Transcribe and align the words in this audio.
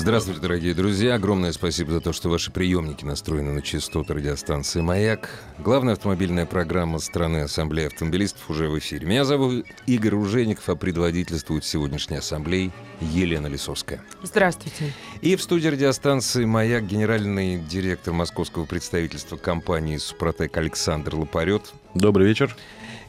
Здравствуйте, 0.00 0.40
дорогие 0.40 0.74
друзья. 0.74 1.16
Огромное 1.16 1.50
спасибо 1.50 1.90
за 1.90 2.00
то, 2.00 2.12
что 2.12 2.30
ваши 2.30 2.52
приемники 2.52 3.04
настроены 3.04 3.50
на 3.52 3.62
частоту 3.62 4.14
радиостанции 4.14 4.80
«Маяк». 4.80 5.28
Главная 5.58 5.94
автомобильная 5.94 6.46
программа 6.46 7.00
страны 7.00 7.38
Ассамблеи 7.38 7.86
автомобилистов 7.86 8.48
уже 8.48 8.68
в 8.68 8.78
эфире. 8.78 9.08
Меня 9.08 9.24
зовут 9.24 9.66
Игорь 9.86 10.14
Ужеников, 10.14 10.68
а 10.68 10.76
предводительствует 10.76 11.64
сегодняшней 11.64 12.18
ассамблеи 12.18 12.70
Елена 13.00 13.48
Лисовская. 13.48 14.00
Здравствуйте. 14.22 14.94
И 15.20 15.34
в 15.34 15.42
студии 15.42 15.66
радиостанции 15.66 16.44
«Маяк» 16.44 16.84
генеральный 16.84 17.58
директор 17.58 18.14
московского 18.14 18.66
представительства 18.66 19.36
компании 19.36 19.96
«Супротек» 19.96 20.56
Александр 20.56 21.16
Лопарет. 21.16 21.72
Добрый 21.94 22.28
вечер. 22.28 22.56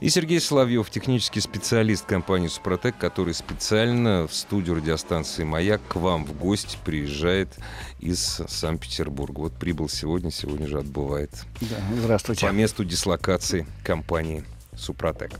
И 0.02 0.08
Сергей 0.08 0.40
Соловьев, 0.40 0.90
технический 0.90 1.42
специалист 1.42 2.06
компании 2.06 2.48
«Супротек», 2.48 2.98
который 2.98 3.34
специально 3.34 4.28
в 4.28 4.34
студию 4.34 4.78
радиостанции 4.78 5.44
«Маяк» 5.44 5.82
к 5.90 5.98
вам 5.98 6.24
в 6.24 6.38
гости 6.38 6.78
приезжает 6.86 7.50
из 8.00 8.42
Санкт-Петербурга. 8.48 9.40
Вот 9.42 9.54
прибыл 9.60 9.90
сегодня, 9.90 10.32
сегодня 10.32 10.68
же 10.68 10.80
отбывает 10.80 11.32
да, 11.60 11.76
здравствуйте. 12.02 12.48
по 12.48 12.52
месту 12.54 12.86
дислокации 12.86 13.68
компании 13.84 14.46
«Супротек». 14.78 15.32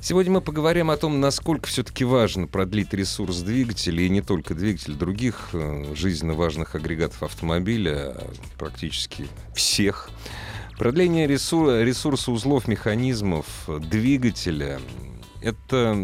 Сегодня 0.00 0.34
мы 0.34 0.40
поговорим 0.40 0.90
о 0.90 0.96
том, 0.96 1.18
насколько 1.18 1.66
все-таки 1.66 2.04
важно 2.04 2.46
продлить 2.46 2.94
ресурс 2.94 3.38
двигателя, 3.38 4.04
и 4.04 4.08
не 4.08 4.20
только 4.20 4.54
двигателя, 4.54 4.94
других 4.94 5.48
э, 5.52 5.94
жизненно 5.96 6.34
важных 6.34 6.76
агрегатов 6.76 7.24
автомобиля, 7.24 8.12
а 8.12 8.32
практически 8.56 9.26
всех. 9.52 10.10
Продление 10.78 11.26
ресурса, 11.26 11.82
ресурса 11.82 12.32
узлов, 12.32 12.66
механизмов, 12.68 13.46
двигателя— 13.68 14.80
это 15.40 15.96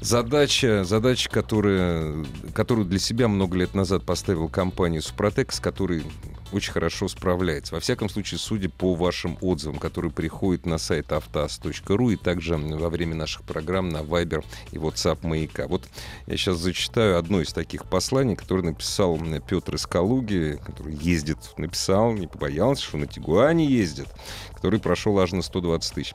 Задача, 0.00 0.82
задача 0.84 1.28
которая, 1.28 2.24
которую 2.54 2.86
для 2.86 2.98
себя 2.98 3.28
много 3.28 3.58
лет 3.58 3.74
назад 3.74 4.02
поставил 4.04 4.48
компания 4.48 5.02
«Супротек», 5.02 5.52
с 5.52 5.60
которой 5.60 6.04
очень 6.52 6.72
хорошо 6.72 7.08
справляется. 7.08 7.74
Во 7.74 7.80
всяком 7.80 8.08
случае, 8.08 8.38
судя 8.38 8.68
по 8.68 8.94
вашим 8.94 9.38
отзывам, 9.40 9.78
которые 9.78 10.10
приходят 10.10 10.66
на 10.66 10.78
сайт 10.78 11.12
автоаз.ру 11.12 12.10
и 12.10 12.16
также 12.16 12.56
во 12.56 12.90
время 12.90 13.14
наших 13.14 13.42
программ 13.42 13.88
на 13.88 13.98
Viber 13.98 14.44
и 14.72 14.76
WhatsApp 14.76 15.18
«Маяка». 15.22 15.66
Вот 15.68 15.88
я 16.26 16.36
сейчас 16.36 16.58
зачитаю 16.58 17.18
одно 17.18 17.40
из 17.40 17.52
таких 17.52 17.84
посланий, 17.86 18.36
которое 18.36 18.62
написал 18.62 19.18
Петр 19.48 19.74
из 19.74 19.86
Калуги, 19.86 20.58
который 20.64 20.94
ездит, 20.94 21.38
написал, 21.56 22.12
не 22.12 22.26
побоялся, 22.26 22.82
что 22.82 22.98
на 22.98 23.06
Тигуане 23.06 23.66
ездит, 23.66 24.08
который 24.54 24.80
прошел 24.80 25.18
аж 25.18 25.32
на 25.32 25.42
120 25.42 25.94
тысяч. 25.94 26.14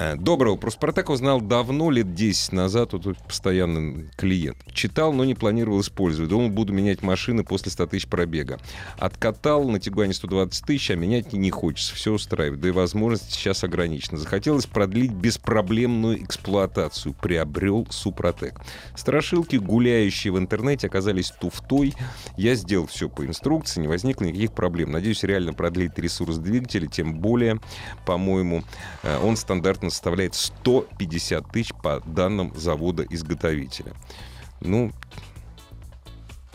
Э, 0.00 0.14
доброго. 0.14 0.54
Про 0.54 0.70
Спартак 0.70 1.10
узнал 1.10 1.40
давно, 1.40 1.90
лет 1.90 2.14
10 2.14 2.52
назад. 2.52 2.92
Вот 2.92 3.18
постоянный 3.26 4.08
клиент. 4.16 4.56
Читал, 4.72 5.12
но 5.12 5.24
не 5.24 5.34
планировал 5.34 5.80
использовать. 5.80 6.30
Думал, 6.30 6.50
буду 6.50 6.72
менять 6.72 7.02
машины 7.02 7.42
после 7.42 7.72
100 7.72 7.86
тысяч 7.88 8.06
пробега. 8.06 8.60
Откатал 8.96 9.68
на 9.68 9.80
Тигуане 9.80 10.14
120 10.14 10.64
тысяч, 10.64 10.92
а 10.92 10.94
менять 10.94 11.32
не 11.32 11.50
хочется. 11.50 11.96
Все 11.96 12.12
устраивает. 12.12 12.60
Да 12.60 12.68
и 12.68 12.70
возможности 12.70 13.32
сейчас 13.32 13.64
ограничены. 13.64 14.18
Захотелось 14.18 14.66
продлить 14.66 15.10
беспроблемную 15.10 16.22
эксплуатацию. 16.22 17.14
Приобрел 17.20 17.84
Супротек. 17.90 18.60
Страшилки, 18.94 19.56
гуляющие 19.56 20.32
в 20.32 20.38
интернете, 20.38 20.86
оказались 20.86 21.32
туфтой. 21.32 21.94
Я 22.36 22.54
сделал 22.54 22.86
все 22.86 23.08
по 23.08 23.26
инструкции, 23.26 23.80
не 23.80 23.88
возникло 23.88 24.26
никаких 24.26 24.52
проблем. 24.52 24.92
Надеюсь, 24.92 25.24
реально 25.24 25.54
продлить 25.54 25.98
ресурс 25.98 26.36
двигателя, 26.36 26.86
тем 26.86 27.14
более, 27.16 27.58
по-моему, 28.06 28.62
э, 29.02 29.18
он 29.18 29.36
стандартно 29.36 29.87
примерно 29.88 29.90
составляет 29.90 30.34
150 30.34 31.50
тысяч 31.50 31.72
по 31.82 32.00
данным 32.06 32.52
завода-изготовителя. 32.54 33.92
Ну, 34.60 34.92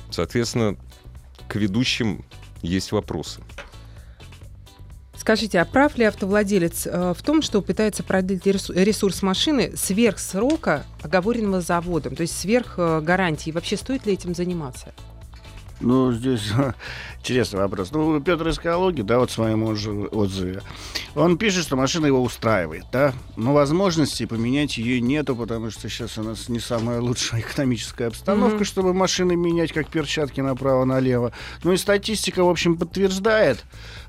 соответственно, 0.09 0.77
к 1.47 1.55
ведущим 1.55 2.23
есть 2.61 2.91
вопросы. 2.91 3.41
Скажите, 5.15 5.61
а 5.61 5.65
прав 5.65 5.97
ли 5.97 6.03
автовладелец 6.03 6.85
э, 6.85 7.13
в 7.17 7.21
том, 7.23 7.41
что 7.41 7.61
пытается 7.61 8.03
продлить 8.03 8.45
ресурс 8.45 9.21
машины 9.21 9.71
сверх 9.77 10.19
срока, 10.19 10.85
оговоренного 11.01 11.61
заводом, 11.61 12.15
то 12.15 12.23
есть 12.23 12.37
сверх 12.37 12.75
э, 12.77 12.99
гарантии? 12.99 13.51
Вообще 13.51 13.77
стоит 13.77 14.05
ли 14.05 14.13
этим 14.13 14.35
заниматься? 14.35 14.93
Ну, 15.83 16.13
здесь 16.13 16.51
интересный 17.19 17.59
вопрос. 17.59 17.91
Ну, 17.91 18.19
Петр 18.21 18.47
из 18.47 18.57
Калуги, 18.57 19.01
да, 19.01 19.19
вот 19.19 19.29
в 19.29 19.33
своем 19.33 19.63
отзыве, 19.63 20.61
он 21.13 21.37
пишет, 21.37 21.63
что 21.63 21.75
машина 21.75 22.05
его 22.05 22.21
устраивает, 22.21 22.85
да, 22.91 23.13
но 23.35 23.53
возможности 23.53 24.25
поменять 24.25 24.77
ее 24.77 25.01
нету, 25.01 25.35
потому 25.35 25.69
что 25.71 25.89
сейчас 25.89 26.17
у 26.17 26.23
нас 26.23 26.47
не 26.47 26.59
самая 26.59 27.01
лучшая 27.01 27.41
экономическая 27.41 28.07
обстановка, 28.07 28.63
mm-hmm. 28.63 28.67
чтобы 28.67 28.93
машины 28.93 29.35
менять 29.35 29.73
как 29.73 29.89
перчатки 29.89 30.39
направо-налево. 30.39 31.33
Ну 31.63 31.73
и 31.73 31.77
статистика, 31.77 32.43
в 32.43 32.49
общем, 32.49 32.77
подтверждает, 32.77 33.65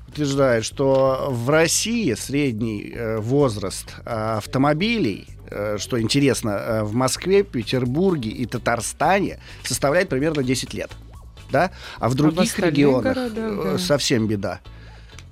утверждает, 0.07 0.63
что 0.63 1.27
в 1.29 1.49
России 1.49 2.13
средний 2.13 2.93
э, 2.95 3.17
возраст 3.19 3.95
э, 4.05 4.37
автомобилей 4.37 5.27
э, 5.49 5.77
что 5.77 5.99
интересно, 5.99 6.49
э, 6.51 6.83
в 6.83 6.93
Москве, 6.93 7.43
Петербурге 7.43 8.29
и 8.29 8.45
Татарстане 8.45 9.39
составляет 9.63 10.07
примерно 10.07 10.41
10 10.41 10.73
лет 10.73 10.91
да, 11.51 11.71
а 11.99 12.09
в 12.09 12.15
других 12.15 12.57
а 12.57 12.61
в 12.61 12.65
регионах 12.65 13.15
городах, 13.15 13.65
э, 13.65 13.71
да. 13.73 13.77
совсем 13.77 14.27
беда. 14.27 14.61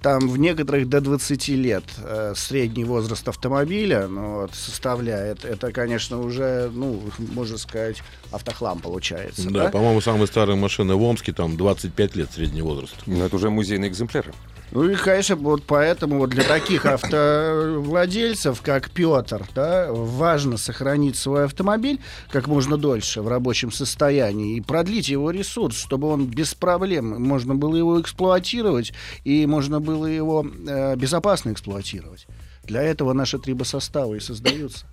Там 0.04 0.28
в 0.28 0.38
некоторых 0.38 0.90
до 0.90 1.00
20 1.00 1.48
лет 1.50 1.86
э, 2.04 2.34
средний 2.36 2.84
возраст 2.84 3.26
автомобиля 3.26 4.08
ну, 4.10 4.42
вот, 4.42 4.54
составляет. 4.54 5.46
Это, 5.46 5.72
конечно, 5.72 6.20
уже, 6.20 6.70
ну, 6.74 7.02
можно 7.18 7.58
сказать, 7.58 8.04
автохлам 8.30 8.80
получается. 8.80 9.50
Да, 9.50 9.64
да? 9.64 9.70
по-моему, 9.70 10.02
самые 10.02 10.28
старые 10.28 10.58
машины 10.58 10.96
в 10.96 11.02
Омске 11.02 11.32
там 11.32 11.56
25 11.56 12.16
лет 12.18 12.30
средний 12.34 12.62
возраст. 12.62 12.96
Ну, 13.06 13.24
это 13.24 13.34
уже 13.38 13.50
музейные 13.50 13.90
экземпляры. 13.90 14.34
Ну 14.74 14.90
и, 14.90 14.96
конечно, 14.96 15.36
вот 15.36 15.62
поэтому 15.68 16.18
вот 16.18 16.32
для 16.32 16.44
таких 16.44 16.88
автовладельцев, 16.88 18.60
как 18.64 18.90
Петр, 18.90 19.46
да, 19.54 19.90
важно 19.92 20.58
сохранить 20.58 21.16
свой 21.16 21.46
автомобиль 21.46 22.00
как 22.32 22.48
можно 22.48 22.76
дольше 22.76 23.22
в 23.22 23.28
рабочем 23.28 23.72
состоянии 23.72 24.58
и 24.58 24.62
продлить 24.62 25.10
его 25.10 25.30
ресурс, 25.30 25.78
чтобы 25.78 26.08
он 26.08 26.26
без 26.26 26.56
проблем 26.56 27.22
можно 27.22 27.54
было 27.54 27.76
его 27.76 28.02
эксплуатировать 28.02 28.94
и 29.24 29.46
можно 29.46 29.80
было 29.80 30.08
его 30.08 30.44
э, 30.44 30.96
безопасно 30.96 31.52
эксплуатировать. 31.52 32.26
Для 32.64 32.82
этого 32.82 33.14
наши 33.14 33.38
трибосоставы 33.38 34.18
и 34.18 34.22
создаются. 34.22 34.88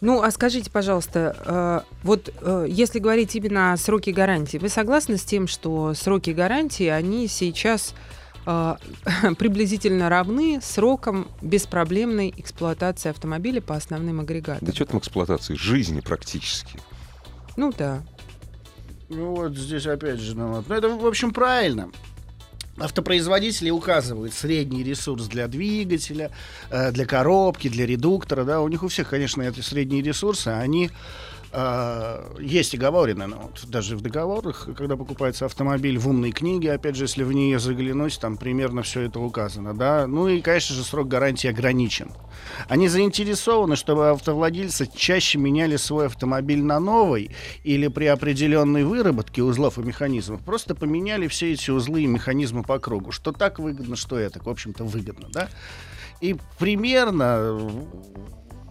Ну, 0.00 0.22
а 0.22 0.30
скажите, 0.30 0.70
пожалуйста, 0.70 1.36
э, 1.44 1.80
вот 2.04 2.32
э, 2.40 2.66
если 2.70 3.00
говорить 3.00 3.36
именно 3.36 3.74
о 3.74 3.76
сроке 3.76 4.12
гарантии, 4.12 4.56
вы 4.56 4.70
согласны 4.70 5.18
с 5.18 5.24
тем, 5.24 5.46
что 5.46 5.92
сроки 5.92 6.30
гарантии, 6.30 6.86
они 6.86 7.28
сейчас 7.28 7.94
э, 8.46 8.76
приблизительно 9.38 10.08
равны 10.08 10.60
срокам 10.62 11.28
беспроблемной 11.40 12.34
эксплуатации 12.36 13.10
автомобиля 13.10 13.60
по 13.60 13.74
основным 13.74 14.20
агрегатам. 14.20 14.66
Да 14.66 14.72
что 14.72 14.86
там 14.86 14.98
эксплуатации? 14.98 15.54
Жизни 15.54 16.00
практически. 16.00 16.78
Ну 17.56 17.72
да. 17.76 18.02
Ну 19.08 19.34
вот 19.34 19.56
здесь 19.56 19.86
опять 19.86 20.20
же, 20.20 20.36
ну, 20.36 20.48
вот. 20.48 20.68
ну 20.68 20.74
это 20.74 20.88
в 20.88 21.06
общем 21.06 21.32
правильно. 21.32 21.90
Автопроизводители 22.78 23.68
указывают 23.68 24.32
средний 24.32 24.82
ресурс 24.82 25.26
для 25.26 25.46
двигателя, 25.46 26.30
э, 26.70 26.90
для 26.90 27.04
коробки, 27.04 27.68
для 27.68 27.84
редуктора. 27.84 28.44
Да, 28.44 28.62
у 28.62 28.68
них 28.68 28.82
у 28.82 28.88
всех, 28.88 29.10
конечно, 29.10 29.42
эти 29.42 29.60
средние 29.60 30.02
ресурсы, 30.02 30.48
они 30.48 30.90
Uh, 31.52 32.42
есть 32.42 32.74
оговорено, 32.74 33.26
но 33.26 33.36
вот 33.36 33.64
даже 33.68 33.94
в 33.94 34.00
договорах, 34.00 34.70
когда 34.74 34.96
покупается 34.96 35.44
автомобиль 35.44 35.98
в 35.98 36.08
умной 36.08 36.32
книге, 36.32 36.72
опять 36.72 36.96
же, 36.96 37.04
если 37.04 37.24
в 37.24 37.32
нее 37.34 37.58
заглянуть, 37.58 38.18
там 38.18 38.38
примерно 38.38 38.82
все 38.82 39.02
это 39.02 39.20
указано, 39.20 39.74
да. 39.74 40.06
Ну 40.06 40.28
и, 40.28 40.40
конечно 40.40 40.74
же, 40.74 40.82
срок 40.82 41.08
гарантии 41.08 41.48
ограничен. 41.48 42.10
Они 42.68 42.88
заинтересованы, 42.88 43.76
чтобы 43.76 44.08
автовладельцы 44.08 44.88
чаще 44.96 45.36
меняли 45.36 45.76
свой 45.76 46.06
автомобиль 46.06 46.62
на 46.62 46.80
новый 46.80 47.36
или 47.64 47.88
при 47.88 48.06
определенной 48.06 48.84
выработке 48.84 49.42
узлов 49.42 49.78
и 49.78 49.82
механизмов 49.82 50.40
просто 50.40 50.74
поменяли 50.74 51.28
все 51.28 51.52
эти 51.52 51.70
узлы 51.70 52.04
и 52.04 52.06
механизмы 52.06 52.62
по 52.62 52.78
кругу. 52.78 53.12
Что 53.12 53.30
так 53.30 53.58
выгодно, 53.58 53.96
что 53.96 54.18
это, 54.18 54.42
в 54.42 54.48
общем-то, 54.48 54.84
выгодно, 54.84 55.28
да. 55.30 55.50
И 56.22 56.36
примерно 56.58 57.58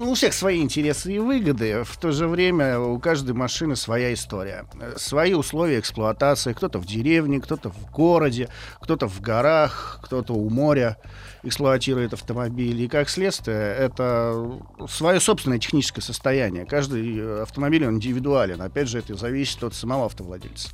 ну, 0.02 0.12
у 0.12 0.14
всех 0.16 0.34
свои 0.34 0.62
интересы 0.62 1.14
и 1.14 1.20
выгоды. 1.20 1.84
В 1.84 1.98
то 1.98 2.12
же 2.12 2.28
время 2.28 2.80
у 2.80 3.00
каждой 3.00 3.34
машины 3.36 3.76
своя 3.76 4.14
история. 4.14 4.66
Свои 4.98 5.34
условия 5.34 5.80
эксплуатации. 5.80 6.54
Кто-то 6.54 6.80
в 6.80 6.86
деревне, 6.88 7.40
кто-то 7.40 7.70
в 7.70 7.92
городе, 7.92 8.50
кто-то 8.80 9.08
в 9.08 9.22
горах, 9.22 10.00
кто-то 10.04 10.34
у 10.34 10.50
моря 10.50 10.98
эксплуатирует 11.44 12.14
автомобиль. 12.14 12.82
И 12.82 12.88
как 12.88 13.10
следствие, 13.10 13.76
это 13.76 14.60
свое 14.90 15.20
собственное 15.20 15.60
техническое 15.60 16.02
состояние. 16.02 16.66
Каждый 16.66 17.44
автомобиль 17.44 17.86
он 17.86 17.96
индивидуален. 17.96 18.60
Опять 18.60 18.88
же, 18.88 18.98
это 18.98 19.16
зависит 19.16 19.64
от 19.64 19.76
самого 19.76 20.06
автовладельца. 20.06 20.70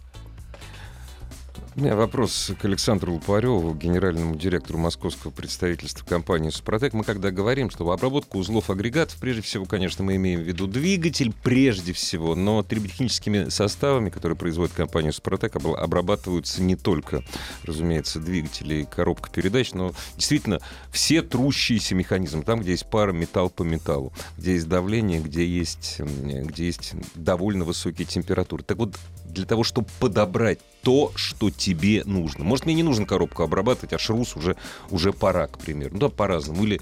У 1.78 1.80
меня 1.80 1.96
вопрос 1.96 2.54
к 2.60 2.66
Александру 2.66 3.14
Лупареву, 3.14 3.76
генеральному 3.76 4.36
директору 4.36 4.80
московского 4.80 5.30
представительства 5.30 6.04
компании 6.04 6.50
«Супротек». 6.50 6.94
Мы 6.94 7.04
когда 7.04 7.30
говорим, 7.30 7.70
что 7.70 7.88
обработка 7.92 8.38
узлов 8.38 8.72
агрегатов, 8.72 9.20
прежде 9.20 9.44
всего, 9.44 9.66
конечно, 9.66 10.04
мы 10.04 10.16
имеем 10.16 10.40
в 10.40 10.44
виду 10.44 10.66
двигатель 10.66 11.32
прежде 11.44 11.94
всего, 11.94 12.34
но 12.34 12.64
триботехническими 12.64 13.50
составами, 13.50 14.10
которые 14.10 14.36
производит 14.36 14.74
компания 14.74 15.12
«Супротек», 15.12 15.56
обрабатываются 15.56 16.64
не 16.64 16.76
только, 16.76 17.24
разумеется, 17.62 18.20
двигатели 18.20 18.82
и 18.82 18.86
коробка 18.86 19.30
передач, 19.30 19.74
но 19.74 19.94
действительно 20.16 20.60
все 20.92 21.22
трущиеся 21.22 21.94
механизмы. 21.94 22.42
Там, 22.42 22.62
где 22.62 22.72
есть 22.72 22.90
пара 22.90 23.12
металл 23.12 23.52
по 23.52 23.62
металлу, 23.62 24.14
где 24.36 24.54
есть 24.54 24.68
давление, 24.68 25.22
где 25.22 25.46
есть, 25.46 26.00
где 26.00 26.66
есть 26.66 26.94
довольно 27.14 27.66
высокие 27.66 28.08
температуры. 28.08 28.64
Так 28.64 28.78
вот, 28.78 28.96
для 29.26 29.46
того, 29.46 29.64
чтобы 29.64 29.88
подобрать 30.00 30.58
то, 30.82 31.12
что 31.16 31.52
тебе 31.52 31.67
нужно. 32.06 32.44
Может, 32.44 32.66
мне 32.66 32.76
не 32.76 32.84
нужно 32.84 33.06
коробку 33.06 33.44
обрабатывать, 33.44 33.94
а 33.94 33.98
шрус 33.98 34.36
уже, 34.36 34.56
уже 34.90 35.14
пора, 35.14 35.48
к 35.48 35.58
примеру. 35.58 35.92
Ну, 35.94 36.00
да, 36.00 36.10
по-разному. 36.10 36.64
Или, 36.64 36.82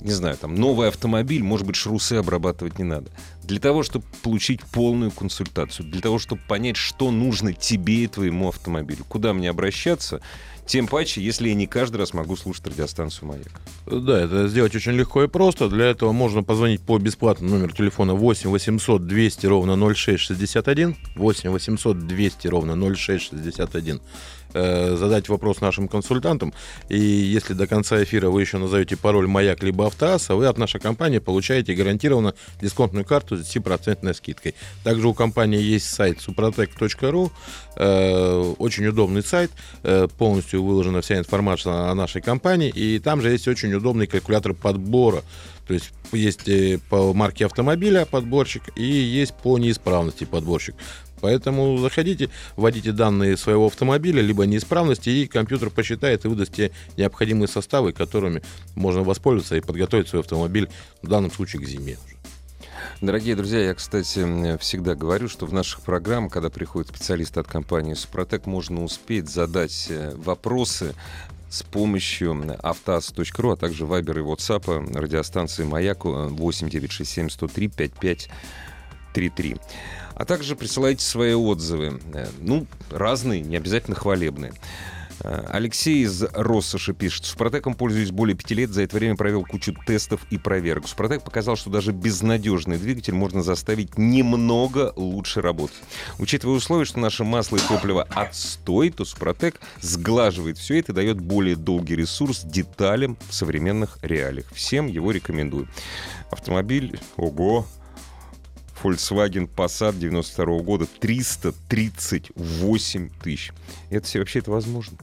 не 0.00 0.12
знаю, 0.12 0.36
там, 0.36 0.54
новый 0.54 0.88
автомобиль, 0.88 1.42
может 1.42 1.66
быть, 1.66 1.76
шрусы 1.76 2.14
обрабатывать 2.14 2.78
не 2.78 2.84
надо. 2.84 3.10
Для 3.42 3.58
того, 3.58 3.82
чтобы 3.82 4.04
получить 4.22 4.62
полную 4.62 5.10
консультацию, 5.10 5.88
для 5.88 6.02
того, 6.02 6.18
чтобы 6.18 6.42
понять, 6.46 6.76
что 6.76 7.10
нужно 7.10 7.54
тебе 7.54 8.04
и 8.04 8.06
твоему 8.06 8.48
автомобилю, 8.48 9.04
куда 9.08 9.32
мне 9.32 9.48
обращаться, 9.48 10.20
тем 10.66 10.88
паче, 10.88 11.22
если 11.22 11.48
я 11.48 11.54
не 11.54 11.66
каждый 11.66 11.96
раз 11.96 12.14
могу 12.14 12.36
слушать 12.36 12.66
радиостанцию 12.66 13.28
«Маяк». 13.28 13.60
Да, 13.86 14.20
это 14.20 14.48
сделать 14.48 14.74
очень 14.74 14.92
легко 14.92 15.22
и 15.24 15.28
просто. 15.28 15.68
Для 15.68 15.86
этого 15.86 16.12
можно 16.12 16.42
позвонить 16.42 16.80
по 16.80 16.98
бесплатному 16.98 17.54
номеру 17.54 17.72
телефона 17.72 18.14
8 18.14 18.48
800 18.50 19.06
200 19.06 19.46
ровно 19.46 19.94
0661. 19.94 20.96
8 21.16 21.50
800 21.50 22.06
200 22.06 22.48
ровно 22.48 22.94
0661. 22.94 24.00
Э, 24.54 24.94
задать 24.96 25.28
вопрос 25.28 25.60
нашим 25.60 25.88
консультантам. 25.88 26.54
И 26.88 26.96
если 26.98 27.54
до 27.54 27.66
конца 27.66 28.00
эфира 28.00 28.30
вы 28.30 28.42
еще 28.42 28.58
назовете 28.58 28.96
пароль 28.96 29.26
«Маяк» 29.26 29.64
либо 29.64 29.86
«Автоасса», 29.86 30.36
вы 30.36 30.46
от 30.46 30.58
нашей 30.58 30.80
компании 30.80 31.18
получаете 31.18 31.74
гарантированно 31.74 32.34
дисконтную 32.62 33.04
карту 33.04 33.36
с 33.36 33.40
10% 33.40 34.14
скидкой. 34.14 34.54
Также 34.84 35.08
у 35.08 35.14
компании 35.14 35.60
есть 35.60 35.92
сайт 35.92 36.18
suprotec.ru. 36.18 37.32
Э, 37.76 38.54
очень 38.58 38.86
удобный 38.86 39.24
сайт. 39.24 39.50
Э, 39.82 40.06
полностью 40.18 40.62
выложена 40.62 41.00
вся 41.00 41.18
информация 41.18 41.90
о 41.90 41.94
нашей 41.96 42.22
компании. 42.22 42.70
И 42.70 43.00
там 43.00 43.20
же 43.22 43.30
есть 43.30 43.48
очень 43.48 43.74
удобный 43.74 44.06
калькулятор 44.06 44.54
подбора. 44.54 45.24
То 45.66 45.74
есть 45.74 45.92
есть 46.12 46.48
по 46.90 47.14
марке 47.14 47.46
автомобиля 47.46 48.04
подборщик 48.04 48.62
и 48.76 48.84
есть 48.84 49.34
по 49.34 49.58
неисправности 49.58 50.24
подборщик. 50.24 50.74
Поэтому 51.24 51.78
заходите, 51.78 52.28
вводите 52.54 52.92
данные 52.92 53.38
своего 53.38 53.64
автомобиля, 53.68 54.20
либо 54.20 54.44
неисправности, 54.44 55.08
и 55.08 55.26
компьютер 55.26 55.70
посчитает 55.70 56.26
и 56.26 56.28
выдаст 56.28 56.52
те 56.52 56.70
необходимые 56.98 57.48
составы, 57.48 57.94
которыми 57.94 58.42
можно 58.74 59.02
воспользоваться 59.02 59.56
и 59.56 59.62
подготовить 59.62 60.06
свой 60.08 60.20
автомобиль, 60.20 60.68
в 61.00 61.08
данном 61.08 61.32
случае, 61.32 61.62
к 61.62 61.66
зиме. 61.66 61.96
Дорогие 63.00 63.36
друзья, 63.36 63.60
я, 63.60 63.72
кстати, 63.72 64.58
всегда 64.58 64.94
говорю, 64.94 65.30
что 65.30 65.46
в 65.46 65.54
наших 65.54 65.80
программах, 65.80 66.30
когда 66.30 66.50
приходит 66.50 66.90
специалист 66.90 67.38
от 67.38 67.46
компании 67.46 67.94
«Супротек», 67.94 68.44
можно 68.44 68.84
успеть 68.84 69.30
задать 69.30 69.86
э, 69.88 70.14
вопросы 70.16 70.94
с 71.48 71.62
помощью 71.62 72.54
автоаз.ру, 72.62 73.52
а 73.52 73.56
также 73.56 73.86
Вайбер 73.86 74.18
и 74.18 74.22
WhatsApp 74.22 74.94
радиостанции 74.94 75.64
«Маяк» 75.64 76.04
8967 76.04 77.30
103 77.30 77.68
5533. 77.68 79.56
А 80.14 80.24
также 80.24 80.56
присылайте 80.56 81.04
свои 81.04 81.34
отзывы. 81.34 82.00
Э, 82.12 82.26
Ну, 82.40 82.66
разные, 82.90 83.40
не 83.40 83.56
обязательно 83.56 83.96
хвалебные. 83.96 84.52
Э, 85.20 85.46
Алексей 85.50 86.04
из 86.04 86.22
Россоши 86.22 86.92
пишет. 86.92 87.24
Супротеком 87.24 87.74
пользуюсь 87.74 88.10
более 88.10 88.36
пяти 88.36 88.54
лет. 88.54 88.70
За 88.70 88.82
это 88.82 88.96
время 88.96 89.16
провел 89.16 89.44
кучу 89.44 89.74
тестов 89.86 90.20
и 90.30 90.38
проверок. 90.38 90.86
Супротек 90.86 91.22
показал, 91.22 91.56
что 91.56 91.70
даже 91.70 91.92
безнадежный 91.92 92.78
двигатель 92.78 93.14
можно 93.14 93.42
заставить 93.42 93.96
немного 93.98 94.92
лучше 94.96 95.40
работать. 95.40 95.76
Учитывая 96.18 96.56
условия, 96.56 96.84
что 96.84 96.98
наше 97.00 97.24
масло 97.24 97.56
и 97.56 97.60
топливо 97.60 98.02
отстой, 98.10 98.90
то 98.90 99.04
Супротек 99.04 99.60
сглаживает 99.80 100.58
все 100.58 100.78
это 100.78 100.92
и 100.92 100.94
дает 100.94 101.20
более 101.20 101.56
долгий 101.56 101.96
ресурс 101.96 102.42
деталям 102.42 103.16
в 103.28 103.34
современных 103.34 103.98
реалиях. 104.02 104.46
Всем 104.52 104.86
его 104.86 105.10
рекомендую. 105.10 105.68
Автомобиль, 106.30 106.98
ого, 107.16 107.66
Volkswagen 108.84 109.48
Passat 109.48 109.98
92 109.98 110.60
года 110.60 110.86
338 111.00 113.10
тысяч. 113.22 113.52
Это 113.88 114.06
все 114.06 114.18
вообще 114.18 114.40
это 114.40 114.50
возможно? 114.50 114.98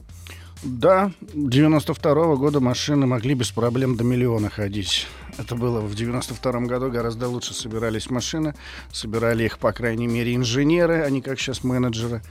Да, 0.62 1.10
92 1.34 2.36
года 2.36 2.60
машины 2.60 3.06
могли 3.06 3.34
без 3.34 3.50
проблем 3.50 3.96
до 3.96 4.04
миллиона 4.04 4.48
ходить. 4.48 5.08
Это 5.36 5.56
было 5.56 5.80
в 5.80 5.96
92 5.96 6.60
году, 6.60 6.88
гораздо 6.88 7.28
лучше 7.28 7.52
собирались 7.52 8.08
машины. 8.10 8.54
Собирали 8.92 9.42
их, 9.44 9.58
по 9.58 9.72
крайней 9.72 10.06
мере, 10.06 10.36
инженеры, 10.36 11.02
а 11.02 11.10
не 11.10 11.20
как 11.20 11.40
сейчас 11.40 11.64
менеджеры. 11.64 12.22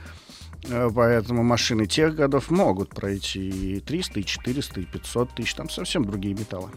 Э, 0.64 0.88
Поэтому 0.94 1.42
машины 1.42 1.86
тех 1.86 2.14
годов 2.14 2.50
могут 2.50 2.94
пройти 2.94 3.76
и 3.76 3.80
300, 3.80 4.20
и 4.20 4.24
400, 4.24 4.80
и 4.80 4.86
500 4.86 5.34
тысяч. 5.34 5.54
Там 5.54 5.68
совсем 5.68 6.06
другие 6.06 6.34
металлы. 6.34 6.70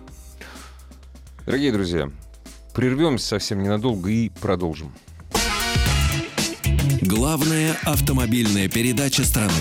Дорогие 1.45 1.71
друзья, 1.71 2.11
прервемся 2.75 3.27
совсем 3.27 3.63
ненадолго 3.63 4.09
и 4.09 4.29
продолжим. 4.29 4.91
Главная 7.01 7.75
автомобильная 7.85 8.67
передача 8.67 9.23
страны. 9.23 9.53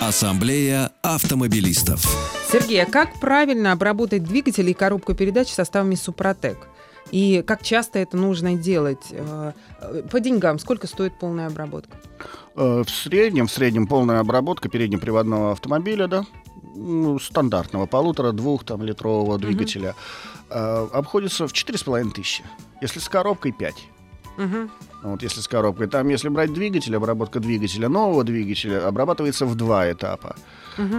Ассамблея 0.00 0.92
автомобилистов. 1.02 2.04
Сергей, 2.52 2.82
а 2.82 2.86
как 2.86 3.18
правильно 3.18 3.72
обработать 3.72 4.22
двигатель 4.22 4.70
и 4.70 4.74
коробку 4.74 5.14
передач 5.14 5.48
составами 5.48 5.96
Супротек? 5.96 6.68
И 7.10 7.42
как 7.46 7.62
часто 7.62 7.98
это 7.98 8.16
нужно 8.16 8.54
делать? 8.54 9.06
Э, 9.10 9.52
э, 9.80 10.02
По 10.10 10.20
деньгам 10.20 10.58
сколько 10.58 10.86
стоит 10.86 11.18
полная 11.18 11.48
обработка? 11.48 11.96
Э, 12.54 12.82
В 12.86 12.90
среднем, 12.90 13.46
в 13.46 13.52
среднем 13.52 13.86
полная 13.86 14.20
обработка 14.20 14.68
переднеприводного 14.68 15.52
автомобиля, 15.52 16.06
да, 16.08 16.24
ну, 16.74 17.18
стандартного, 17.18 17.86
полутора-двух 17.86 18.64
там 18.64 18.82
литрового 18.82 19.38
двигателя, 19.38 19.94
э, 20.50 20.88
обходится 20.92 21.46
в 21.46 21.52
четыре 21.52 21.78
с 21.78 21.82
половиной 21.82 22.12
тысячи. 22.12 22.44
Если 22.82 23.00
с 23.00 23.08
коробкой 23.08 23.52
5. 23.52 23.74
Мгм. 24.36 24.70
Вот 25.02 25.22
если 25.22 25.40
с 25.40 25.48
коробкой. 25.48 25.86
Там, 25.86 26.08
если 26.08 26.28
брать 26.28 26.52
двигатель, 26.52 26.96
обработка 26.96 27.40
двигателя, 27.40 27.88
нового 27.88 28.24
двигателя 28.24 28.86
обрабатывается 28.86 29.46
в 29.46 29.54
два 29.54 29.90
этапа. 29.90 30.36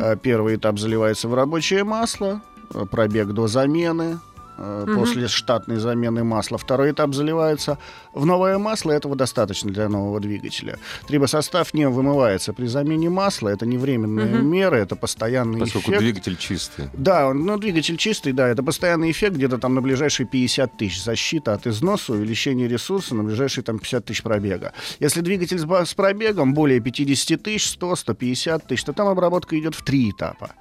Э, 0.02 0.16
Первый 0.22 0.56
этап 0.56 0.80
заливается 0.80 1.28
в 1.28 1.34
рабочее 1.34 1.84
масло, 1.84 2.42
э, 2.74 2.86
пробег 2.90 3.28
до 3.34 3.48
замены, 3.48 4.20
э, 4.58 4.84
Мгм. 4.88 4.96
после 5.00 5.28
штатной 5.28 5.78
замены 5.78 6.24
масла. 6.24 6.58
Второй 6.58 6.92
этап 6.92 7.14
заливается 7.14 7.78
в 8.14 8.26
новое 8.26 8.58
масло, 8.58 8.92
этого 8.92 9.16
достаточно 9.16 9.72
для 9.72 9.88
нового 9.90 10.20
двигателя. 10.20 10.78
Трибосостав 11.08 11.74
не 11.74 11.88
вымывается 11.88 12.54
при 12.54 12.66
замене 12.68 13.10
масла, 13.10 13.50
это 13.50 13.66
не 13.66 13.78
временные 13.78 14.26
Мгм. 14.36 14.48
меры, 14.48 14.78
это 14.78 14.96
постоянный 14.96 15.60
Поскольку 15.60 15.92
эффект. 15.92 16.02
двигатель 16.04 16.38
чистый. 16.38 16.90
Да, 16.94 17.28
он- 17.28 17.46
ну, 17.46 17.58
двигатель 17.58 17.98
чистый, 17.98 18.34
да, 18.34 18.48
это 18.48 18.64
постоянный 18.64 19.12
эффект 19.12 19.36
где-то 19.36 19.58
там 19.58 19.76
на 19.76 19.82
ближайшие 19.82 20.28
50 20.28 20.78
тысяч. 20.78 21.04
Защита 21.04 21.54
от 21.54 21.68
износа, 21.68 22.14
увеличение 22.14 22.68
ресурса 22.68 23.16
на 23.16 23.24
ближайшие 23.24 23.64
там 23.64 23.80
50 23.80 24.06
тысяч 24.06 24.24
пробега. 24.24 24.74
Если 25.00 25.22
двигатель 25.22 25.60
с, 25.60 25.66
с 25.90 25.94
пробегом 25.94 26.54
более 26.54 26.80
50 26.80 27.38
тысяч, 27.44 27.68
100, 27.70 27.96
150 27.96 28.68
тысяч, 28.68 28.84
то 28.84 28.94
там 28.94 29.08
обработка 29.08 29.58
идет 29.60 29.76
в 29.76 29.84
три 29.84 30.10
этапа. 30.12 30.52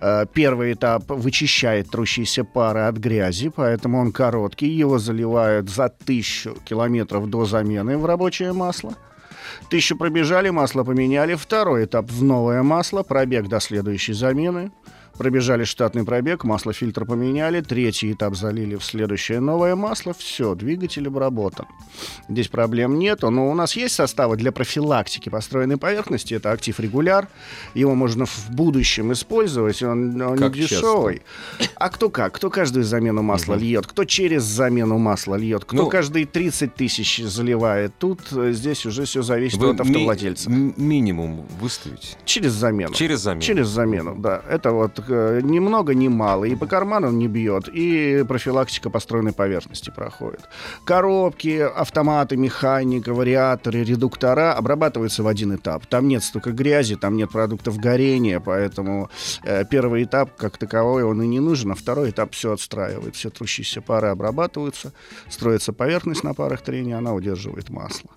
Э, 0.00 0.26
Первый 0.32 0.72
этап 0.72 1.04
вычищает 1.08 1.90
трущиеся 1.90 2.44
пары 2.44 2.80
от 2.80 2.96
грязи, 2.96 3.48
поэтому 3.48 3.98
он 3.98 4.12
короткий. 4.12 4.68
Его 4.68 4.98
заливают 4.98 5.70
за 5.70 5.88
тысячу 5.88 6.54
километров 6.64 7.28
до 7.28 7.44
замены 7.44 7.96
в 7.98 8.06
рабочее 8.06 8.52
масло. 8.52 8.94
Тысячу 9.70 9.96
пробежали, 9.96 10.50
масло 10.50 10.84
поменяли. 10.84 11.34
Второй 11.34 11.84
этап 11.84 12.10
в 12.10 12.22
новое 12.22 12.62
масло, 12.62 13.02
пробег 13.02 13.48
до 13.48 13.60
следующей 13.60 14.12
замены. 14.12 14.70
Пробежали 15.16 15.64
штатный 15.64 16.04
пробег, 16.04 16.44
масло 16.44 16.72
фильтр 16.72 17.04
поменяли, 17.04 17.60
третий 17.60 18.12
этап 18.12 18.36
залили 18.36 18.76
в 18.76 18.84
следующее 18.84 19.40
новое 19.40 19.74
масло, 19.76 20.14
все, 20.14 20.54
двигатель 20.54 21.06
обработан. 21.08 21.66
Здесь 22.28 22.48
проблем 22.48 22.98
нету, 22.98 23.30
но 23.30 23.48
у 23.50 23.54
нас 23.54 23.76
есть 23.76 23.94
составы 23.94 24.36
для 24.36 24.52
профилактики 24.52 25.28
построенной 25.28 25.76
поверхности, 25.76 26.34
это 26.34 26.52
актив 26.52 26.78
регуляр, 26.80 27.28
его 27.74 27.94
можно 27.94 28.26
в 28.26 28.50
будущем 28.50 29.12
использовать, 29.12 29.82
он, 29.82 30.20
он 30.20 30.38
Как 30.38 30.54
не 30.54 30.62
дешевый. 30.62 31.22
А 31.76 31.88
кто 31.90 32.10
как? 32.10 32.34
Кто 32.34 32.50
каждую 32.50 32.84
замену 32.84 33.22
масла 33.22 33.54
льет, 33.54 33.86
кто 33.86 34.04
через 34.04 34.42
замену 34.44 34.98
масла 34.98 35.36
льет, 35.36 35.64
кто 35.64 35.76
Ну, 35.76 35.88
каждые 35.88 36.26
30 36.26 36.74
тысяч 36.74 37.22
заливает. 37.22 37.92
Тут 37.98 38.20
э, 38.32 38.52
здесь 38.52 38.84
уже 38.86 39.04
все 39.04 39.22
зависит 39.22 39.62
от 39.62 39.80
автовладельца. 39.80 40.50
ми- 40.50 40.74
минимум 40.76 41.46
выставите. 41.60 42.16
Через 42.24 42.52
замену. 42.52 42.92
Через 42.94 43.20
замену. 43.20 43.42
Через 43.42 43.68
замену, 43.68 44.14
да. 44.16 44.42
Это 44.48 44.72
вот 44.72 44.98
ни 45.08 45.58
много, 45.58 45.94
ни 45.94 46.08
мало. 46.08 46.44
И 46.44 46.54
по 46.54 46.66
карману 46.66 47.10
не 47.10 47.28
бьет, 47.28 47.68
и 47.68 48.24
профилактика 48.26 48.90
построенной 48.90 49.32
поверхности 49.32 49.90
проходит. 49.90 50.42
Коробки, 50.84 51.58
автоматы, 51.58 52.36
механика, 52.36 53.14
вариаторы, 53.14 53.84
редуктора 53.84 54.54
обрабатываются 54.54 55.22
в 55.22 55.26
один 55.26 55.54
этап. 55.54 55.86
Там 55.86 56.08
нет 56.08 56.22
столько 56.22 56.52
грязи, 56.52 56.96
там 56.96 57.16
нет 57.16 57.30
продуктов 57.30 57.78
горения, 57.78 58.40
поэтому 58.40 59.10
э, 59.44 59.64
первый 59.64 60.04
этап 60.04 60.36
как 60.36 60.58
таковой 60.58 61.04
он 61.04 61.22
и 61.22 61.26
не 61.26 61.40
нужен, 61.40 61.72
а 61.72 61.74
второй 61.74 62.10
этап 62.10 62.32
все 62.32 62.52
отстраивает. 62.52 63.16
Все 63.16 63.30
трущиеся 63.30 63.80
пары 63.80 64.08
обрабатываются, 64.08 64.92
строится 65.28 65.72
поверхность 65.72 66.24
на 66.24 66.34
парах 66.34 66.62
трения, 66.62 66.98
она 66.98 67.14
удерживает 67.14 67.70
масло. 67.70 68.10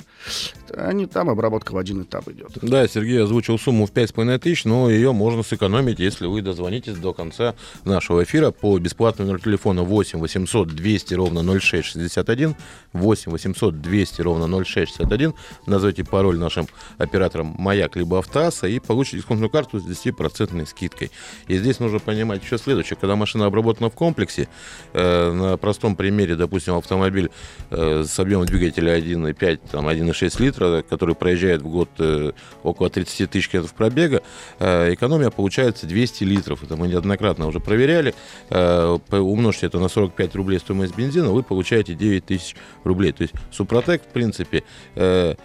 Они 0.75 1.05
там 1.05 1.29
обработка 1.29 1.73
в 1.73 1.77
один 1.77 2.03
этап 2.03 2.27
идет. 2.29 2.51
Да, 2.61 2.87
Сергей 2.87 3.21
озвучил 3.23 3.57
сумму 3.57 3.85
в 3.85 3.91
5,5 3.91 4.39
тысяч, 4.39 4.65
но 4.65 4.89
ее 4.89 5.13
можно 5.13 5.43
сэкономить, 5.43 5.99
если 5.99 6.27
вы 6.27 6.41
дозвонитесь 6.41 6.97
до 6.97 7.13
конца 7.13 7.55
нашего 7.85 8.23
эфира 8.23 8.51
по 8.51 8.77
бесплатному 8.77 9.31
номеру 9.31 9.43
телефона 9.43 9.83
8 9.83 10.19
800 10.19 10.67
200 10.69 11.13
ровно 11.15 11.59
0661, 11.59 12.55
8 12.93 13.31
800 13.31 13.81
200 13.81 14.21
ровно 14.21 14.63
0661, 14.63 15.33
назовите 15.65 16.03
пароль 16.03 16.37
нашим 16.37 16.67
операторам 16.97 17.55
«Маяк» 17.57 17.95
либо 17.95 18.19
«Автоасса» 18.19 18.67
и 18.67 18.79
получите 18.79 19.17
дисконтную 19.17 19.49
карту 19.49 19.79
с 19.79 19.85
10% 19.85 20.65
скидкой. 20.65 21.11
И 21.47 21.57
здесь 21.57 21.79
нужно 21.79 21.99
понимать 21.99 22.43
еще 22.43 22.57
следующее. 22.57 22.97
Когда 22.99 23.15
машина 23.15 23.45
обработана 23.45 23.89
в 23.89 23.93
комплексе, 23.93 24.47
э, 24.93 25.31
на 25.31 25.57
простом 25.57 25.95
примере, 25.95 26.35
допустим, 26.35 26.75
автомобиль 26.75 27.29
э, 27.71 28.03
с 28.07 28.19
объемом 28.19 28.45
двигателя 28.45 28.97
1,5, 28.97 29.59
там, 29.71 29.87
1,6 30.09 30.41
литра, 30.41 30.83
который 30.87 31.15
проезжает 31.15 31.61
в 31.61 31.67
год 31.67 31.89
э, 31.99 32.31
около 32.63 32.89
30 32.89 33.29
тысяч 33.29 33.49
километров 33.49 33.75
пробега, 33.75 34.21
э, 34.59 34.93
экономия 34.93 35.29
получается 35.29 35.87
200 35.87 36.23
литров. 36.23 36.63
Это 36.63 36.75
мы 36.75 36.87
неоднократно 36.87 37.47
уже 37.47 37.59
проверяли. 37.59 38.13
Э, 38.49 38.97
умножьте 39.11 39.67
это 39.67 39.79
на 39.79 39.89
45 39.89 40.35
рублей 40.35 40.59
стоимость 40.59 40.95
бензина, 40.95 41.31
вы 41.31 41.43
получаете 41.43 41.93
9 41.93 42.25
тысяч 42.25 42.55
рублей. 42.83 43.11
То 43.11 43.23
есть 43.23 43.33
Супротек, 43.51 44.03
в 44.03 44.07
принципе, 44.07 44.63
э, 44.95 45.35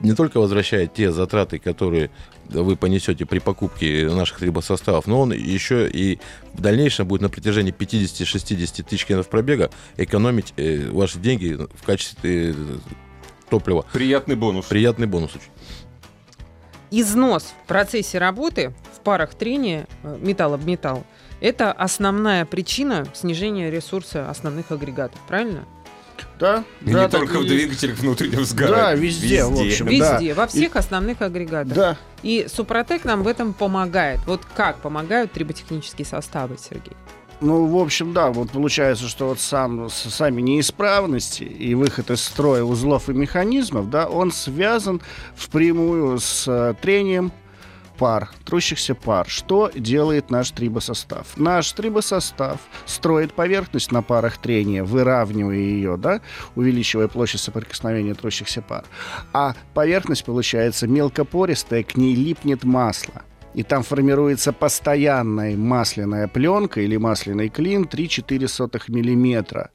не 0.00 0.14
только 0.14 0.38
возвращает 0.38 0.94
те 0.94 1.12
затраты, 1.12 1.58
которые 1.58 2.10
вы 2.48 2.76
понесете 2.76 3.24
при 3.26 3.38
покупке 3.38 4.08
наших 4.08 4.38
трибосоставов, 4.38 5.06
но 5.06 5.20
он 5.20 5.32
еще 5.32 5.88
и 5.88 6.18
в 6.52 6.60
дальнейшем 6.60 7.06
будет 7.06 7.22
на 7.22 7.28
протяжении 7.30 7.72
50-60 7.72 8.82
тысяч 8.82 9.06
километров 9.06 9.30
пробега 9.30 9.70
экономить 9.96 10.52
э, 10.56 10.90
ваши 10.90 11.18
деньги 11.18 11.54
в 11.54 11.82
качестве 11.84 12.50
э, 12.50 12.54
топлива. 13.58 13.84
Приятный 13.92 14.34
бонус. 14.36 14.66
Приятный 14.66 15.06
бонус 15.06 15.30
очень. 15.36 15.50
Износ 16.90 17.54
в 17.64 17.66
процессе 17.68 18.18
работы 18.18 18.72
в 18.96 19.00
парах 19.00 19.34
трения 19.34 19.86
э, 20.02 20.18
металл 20.20 20.54
об 20.54 20.64
металл– 20.64 21.04
это 21.40 21.72
основная 21.72 22.44
причина 22.44 23.06
снижения 23.14 23.70
ресурса 23.70 24.30
основных 24.30 24.70
агрегатов, 24.70 25.20
правильно? 25.28 25.64
Да, 26.38 26.64
И 26.82 26.92
да, 26.92 27.04
не 27.04 27.08
только 27.08 27.38
в 27.38 27.44
и- 27.44 27.48
двигателях 27.48 27.98
внутреннего 27.98 28.44
сгорания. 28.44 28.76
Да, 28.84 28.94
везде, 28.94 29.44
в 29.44 29.60
общем. 29.60 29.86
Да. 29.86 29.92
Везде, 30.18 30.34
во 30.34 30.46
всех 30.46 30.76
основных 30.76 31.22
агрегатах. 31.22 31.74
Да. 31.74 31.96
И 32.22 32.46
Супротек 32.48 33.04
нам 33.04 33.22
в 33.22 33.28
этом 33.28 33.52
помогает. 33.52 34.20
Вот 34.26 34.42
как 34.54 34.78
помогают 34.78 35.32
триботехнические 35.32 36.06
составы, 36.06 36.56
Сергей? 36.58 36.96
Ну, 37.44 37.66
в 37.66 37.76
общем, 37.76 38.14
да, 38.14 38.30
вот 38.30 38.52
получается, 38.52 39.06
что 39.06 39.28
вот 39.28 39.38
сам, 39.38 39.90
сами 39.90 40.40
неисправности 40.40 41.42
и 41.42 41.74
выход 41.74 42.10
из 42.10 42.22
строя 42.22 42.62
узлов 42.62 43.10
и 43.10 43.12
механизмов, 43.12 43.90
да, 43.90 44.06
он 44.06 44.32
связан 44.32 45.02
впрямую 45.36 46.20
с 46.20 46.48
э, 46.48 46.72
трением 46.80 47.32
пар, 47.98 48.30
трущихся 48.46 48.94
пар. 48.94 49.28
Что 49.28 49.70
делает 49.74 50.30
наш 50.30 50.52
трибосостав? 50.52 51.36
Наш 51.36 51.70
трибосостав 51.72 52.60
строит 52.86 53.34
поверхность 53.34 53.92
на 53.92 54.00
парах 54.00 54.38
трения, 54.38 54.82
выравнивая 54.82 55.56
ее, 55.56 55.98
да, 55.98 56.22
увеличивая 56.54 57.08
площадь 57.08 57.42
соприкосновения 57.42 58.14
трущихся 58.14 58.62
пар. 58.62 58.86
А 59.34 59.54
поверхность 59.74 60.24
получается 60.24 60.86
мелкопористая, 60.86 61.82
к 61.82 61.94
ней 61.94 62.14
липнет 62.14 62.64
масло. 62.64 63.20
И 63.54 63.62
там 63.62 63.82
формируется 63.82 64.52
постоянная 64.52 65.56
масляная 65.56 66.28
пленка 66.28 66.80
или 66.80 66.96
масляный 66.96 67.48
клин 67.48 67.84
3-4 67.84 68.82
миллиметра 68.88 69.70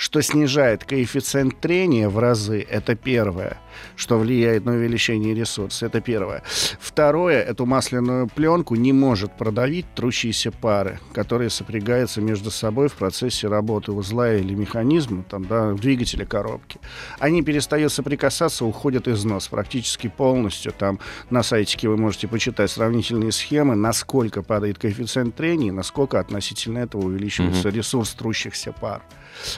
что 0.00 0.22
снижает 0.22 0.84
коэффициент 0.84 1.60
трения 1.60 2.08
в 2.08 2.18
разы, 2.18 2.66
это 2.70 2.94
первое, 2.94 3.58
что 3.96 4.18
влияет 4.18 4.64
на 4.64 4.72
увеличение 4.72 5.34
ресурса, 5.34 5.86
это 5.86 6.00
первое. 6.00 6.42
Второе, 6.80 7.42
эту 7.42 7.66
масляную 7.66 8.26
пленку 8.26 8.76
не 8.76 8.94
может 8.94 9.36
продавить 9.36 9.84
трущиеся 9.94 10.52
пары, 10.52 10.98
которые 11.12 11.50
сопрягаются 11.50 12.22
между 12.22 12.50
собой 12.50 12.88
в 12.88 12.94
процессе 12.94 13.46
работы 13.46 13.92
узла 13.92 14.32
или 14.32 14.54
механизма, 14.54 15.22
там, 15.22 15.44
да, 15.44 15.74
двигателя 15.74 16.24
коробки. 16.24 16.80
Они 17.18 17.42
перестают 17.42 17.92
соприкасаться, 17.92 18.64
уходят 18.64 19.06
из 19.06 19.22
нос 19.24 19.48
практически 19.48 20.08
полностью. 20.08 20.72
Там 20.72 20.98
на 21.28 21.42
сайтике 21.42 21.90
вы 21.90 21.98
можете 21.98 22.26
почитать 22.26 22.70
сравнительные 22.70 23.32
схемы, 23.32 23.74
насколько 23.74 24.42
падает 24.42 24.78
коэффициент 24.78 25.34
трения, 25.34 25.72
насколько 25.72 26.18
относительно 26.18 26.78
этого 26.78 27.02
увеличивается 27.02 27.68
ресурс 27.68 28.14
трущихся 28.14 28.72
пар. 28.72 29.02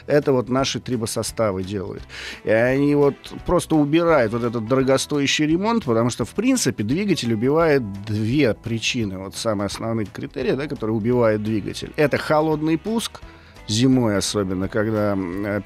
Это 0.06 0.31
вот 0.32 0.48
наши 0.48 0.80
трибосоставы 0.80 1.62
делают. 1.62 2.02
И 2.44 2.50
они 2.50 2.94
вот 2.94 3.14
просто 3.46 3.76
убирают 3.76 4.32
вот 4.32 4.42
этот 4.42 4.66
дорогостоящий 4.66 5.46
ремонт, 5.46 5.84
потому 5.84 6.10
что, 6.10 6.24
в 6.24 6.30
принципе, 6.30 6.82
двигатель 6.82 7.32
убивает 7.32 7.82
две 8.04 8.54
причины. 8.54 9.18
Вот 9.18 9.36
самые 9.36 9.66
основные 9.66 10.06
критерии, 10.06 10.52
да, 10.52 10.66
которые 10.66 10.96
убивают 10.96 11.42
двигатель. 11.42 11.92
Это 11.96 12.18
холодный 12.18 12.78
пуск, 12.78 13.20
зимой 13.68 14.16
особенно, 14.18 14.68
когда 14.68 15.16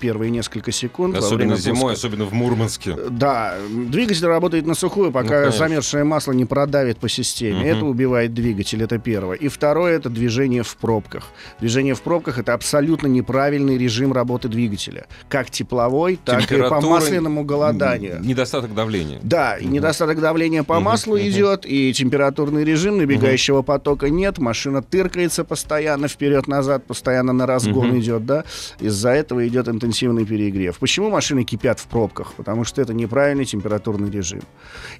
первые 0.00 0.30
несколько 0.30 0.72
секунд... 0.72 1.16
Особенно 1.16 1.56
зимой, 1.56 1.92
пуска- 1.92 1.96
особенно 1.96 2.24
в 2.24 2.32
Мурманске. 2.32 2.94
да, 3.10 3.54
двигатель 3.70 4.26
работает 4.26 4.66
на 4.66 4.74
сухую, 4.74 5.06
Ну, 5.06 5.12
пока 5.12 5.40
конечно. 5.40 5.58
замерзшее 5.58 6.04
масло 6.04 6.32
не 6.32 6.44
продавит 6.44 6.98
по 6.98 7.08
системе. 7.08 7.60
Мгм. 7.60 7.66
Это 7.66 7.84
убивает 7.84 8.34
двигатель, 8.34 8.82
это 8.82 8.98
первое. 8.98 9.36
И 9.36 9.48
второе 9.48 9.96
это 9.96 10.10
движение 10.10 10.62
в 10.62 10.76
пробках. 10.76 11.24
Движение 11.60 11.94
в 11.94 12.02
пробках 12.02 12.38
это 12.38 12.54
абсолютно 12.54 13.06
неправильный 13.06 13.78
режим 13.78 14.12
работы 14.12 14.48
двигателя, 14.48 15.06
как 15.28 15.50
тепловой, 15.50 16.18
так 16.24 16.50
и 16.52 16.56
по 16.62 16.80
масляному 16.80 17.44
голоданию. 17.44 18.20
Недостаток 18.20 18.74
давления. 18.74 19.18
Да, 19.22 19.56
и 19.56 19.66
недостаток 19.66 20.20
давления 20.20 20.62
по 20.62 20.74
Мгм, 20.76 20.84
маслу 20.84 21.16
мгм. 21.16 21.26
идет, 21.28 21.66
и 21.66 21.92
температурный 21.92 22.64
режим 22.64 22.98
набегающего 22.98 23.62
потока 23.62 24.10
нет, 24.10 24.38
машина 24.38 24.82
тыркается 24.82 25.44
постоянно 25.44 26.08
вперед-назад, 26.08 26.84
постоянно 26.84 27.32
на 27.32 27.46
разгон 27.46 27.85
Мгм. 27.88 27.98
идет, 28.00 28.26
да. 28.26 28.44
Из-за 28.80 29.10
этого 29.10 29.46
идет 29.46 29.68
интенсивный 29.68 30.24
перегрев. 30.24 30.78
Почему 30.78 31.10
машины 31.10 31.44
кипят 31.44 31.80
в 31.80 31.86
пробках? 31.86 32.34
Потому 32.34 32.64
что 32.64 32.82
это 32.82 32.92
неправильный 32.94 33.44
температурный 33.44 34.10
режим. 34.10 34.42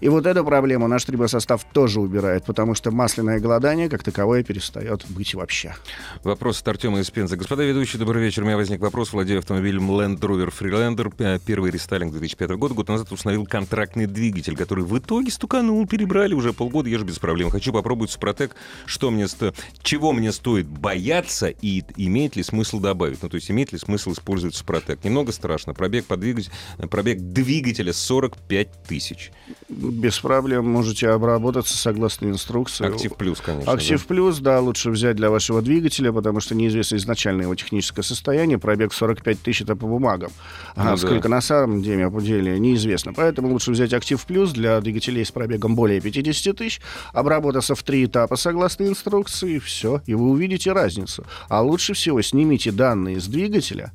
И 0.01 0.09
вот 0.09 0.27
эту 0.27 0.45
проблему 0.45 0.87
наш 0.89 1.05
трибосостав 1.05 1.65
тоже 1.73 2.01
убирает, 2.01 2.45
потому 2.45 2.75
что 2.75 2.91
масляное 2.91 3.41
голодание 3.41 3.89
как 3.89 4.03
таковое 4.03 4.43
перестает 4.43 5.05
быть 5.09 5.35
вообще. 5.35 5.75
Вопрос 6.23 6.61
от 6.63 6.69
Артема 6.69 7.01
из 7.01 7.11
Пензы. 7.11 7.37
Господа 7.37 7.65
ведущие, 7.65 7.99
добрый 7.99 8.23
вечер. 8.23 8.43
У 8.43 8.47
меня 8.47 8.57
возник 8.57 8.81
вопрос. 8.81 9.13
Владею 9.13 9.39
автомобилем 9.39 9.91
Land 9.91 10.21
Rover 10.21 10.53
Freelander. 10.53 11.15
П- 11.15 11.41
Первый 11.45 11.71
рестайлинг 11.71 12.13
2005 12.13 12.51
года. 12.57 12.75
Год 12.75 12.89
назад 12.89 13.11
установил 13.13 13.45
контрактный 13.47 14.07
двигатель, 14.07 14.57
который 14.57 14.85
в 14.85 14.99
итоге 14.99 15.31
стуканул. 15.31 15.87
Перебрали 15.87 16.35
уже 16.35 16.53
полгода, 16.53 16.89
езжу 16.89 17.05
без 17.05 17.19
проблем. 17.19 17.51
Хочу 17.51 17.73
попробовать 17.73 18.11
Супротек. 18.11 18.55
Что 18.87 19.11
мне 19.11 19.29
сто... 19.29 19.53
Чего 19.83 20.13
мне 20.13 20.33
стоит 20.33 20.67
бояться 20.67 21.49
и 21.49 21.83
имеет 21.97 22.37
ли 22.37 22.43
смысл 22.43 22.76
смысл 22.77 22.81
добавить? 22.81 23.23
Ну, 23.23 23.29
то 23.29 23.37
есть 23.37 23.51
имеет 23.51 23.73
ли 23.73 23.79
смысл 23.79 24.13
использовать 24.13 24.55
Супротек? 24.55 25.05
Немного 25.05 25.33
страшно. 25.33 25.75
Пробег, 25.75 26.05
по 26.07 26.17
двигатель, 26.17 26.51
пробег 26.91 27.19
двигателя 27.19 27.93
45 27.93 28.69
тысяч. 28.89 29.33
Без 29.69 30.19
проблем 30.19 30.69
можете 30.69 31.09
обработаться 31.11 31.77
согласно 31.77 32.27
инструкции. 32.27 32.87
Актив 32.87 33.15
плюс, 33.17 33.41
конечно. 33.41 33.73
Актив 33.73 34.01
да? 34.01 34.07
плюс, 34.07 34.39
да, 34.39 34.61
лучше 34.61 34.91
взять 34.91 35.17
для 35.17 35.31
вашего 35.31 35.63
двигателя, 35.63 36.13
потому 36.13 36.41
что 36.41 36.55
неизвестно 36.55 36.97
изначально 36.97 37.43
его 37.43 37.55
техническое 37.55 38.03
состояние. 38.03 38.59
Пробег 38.59 38.93
45 38.93 39.41
тысяч 39.41 39.63
это 39.63 39.77
по 39.77 39.87
бумагам. 39.87 40.31
Ну 40.77 40.83
А 40.83 40.91
да. 40.91 40.97
сколько 40.97 41.29
на 41.29 41.41
самом 41.41 41.83
деле, 41.83 42.11
деле 42.21 42.59
неизвестно. 42.59 43.13
Поэтому 43.13 43.49
лучше 43.49 43.71
взять 43.71 43.93
актив 43.93 44.25
плюс 44.27 44.53
для 44.53 44.81
двигателей 44.81 45.25
с 45.25 45.31
пробегом 45.31 45.75
более 45.75 46.01
50 46.01 46.57
тысяч, 46.57 46.81
обработаться 47.13 47.75
в 47.75 47.83
три 47.83 48.05
этапа 48.05 48.37
согласно 48.37 48.85
инструкции, 48.85 49.59
все, 49.59 50.03
и 50.07 50.15
вы 50.15 50.31
увидите 50.31 50.73
разницу. 50.73 51.25
А 51.49 51.63
лучше 51.63 51.95
всего 51.95 52.23
снимите 52.23 52.66
данные 52.71 53.21
с 53.21 53.27
двигателя, 53.27 53.93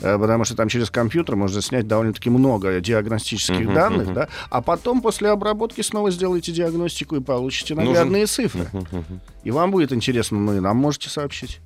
э, 0.00 0.18
потому 0.18 0.44
что 0.44 0.54
там 0.56 0.68
через 0.68 0.90
компьютер 0.90 1.36
можно 1.36 1.60
снять 1.62 1.86
довольно-таки 1.86 2.30
много 2.30 2.80
диагностических 2.80 3.60
Мгм, 3.66 3.74
данных, 3.74 4.04
мгм. 4.06 4.14
да, 4.14 4.28
а 4.50 4.62
потом 4.62 5.00
после 5.02 5.30
обработки 5.30 5.80
снова 5.80 6.10
сделаете 6.10 6.52
диагностику 6.52 7.16
и 7.16 7.20
получите 7.20 7.74
Нужен- 7.74 7.86
наглядные 7.86 8.26
цифры. 8.26 8.68
Мгм, 8.72 8.86
мгм. 8.92 9.20
И 9.44 9.50
вам 9.50 9.70
будет 9.70 9.92
интересно, 9.92 10.38
ну 10.38 10.56
и 10.56 10.60
нам 10.60 10.76
можете 10.76 11.08
сообщить. 11.10 11.60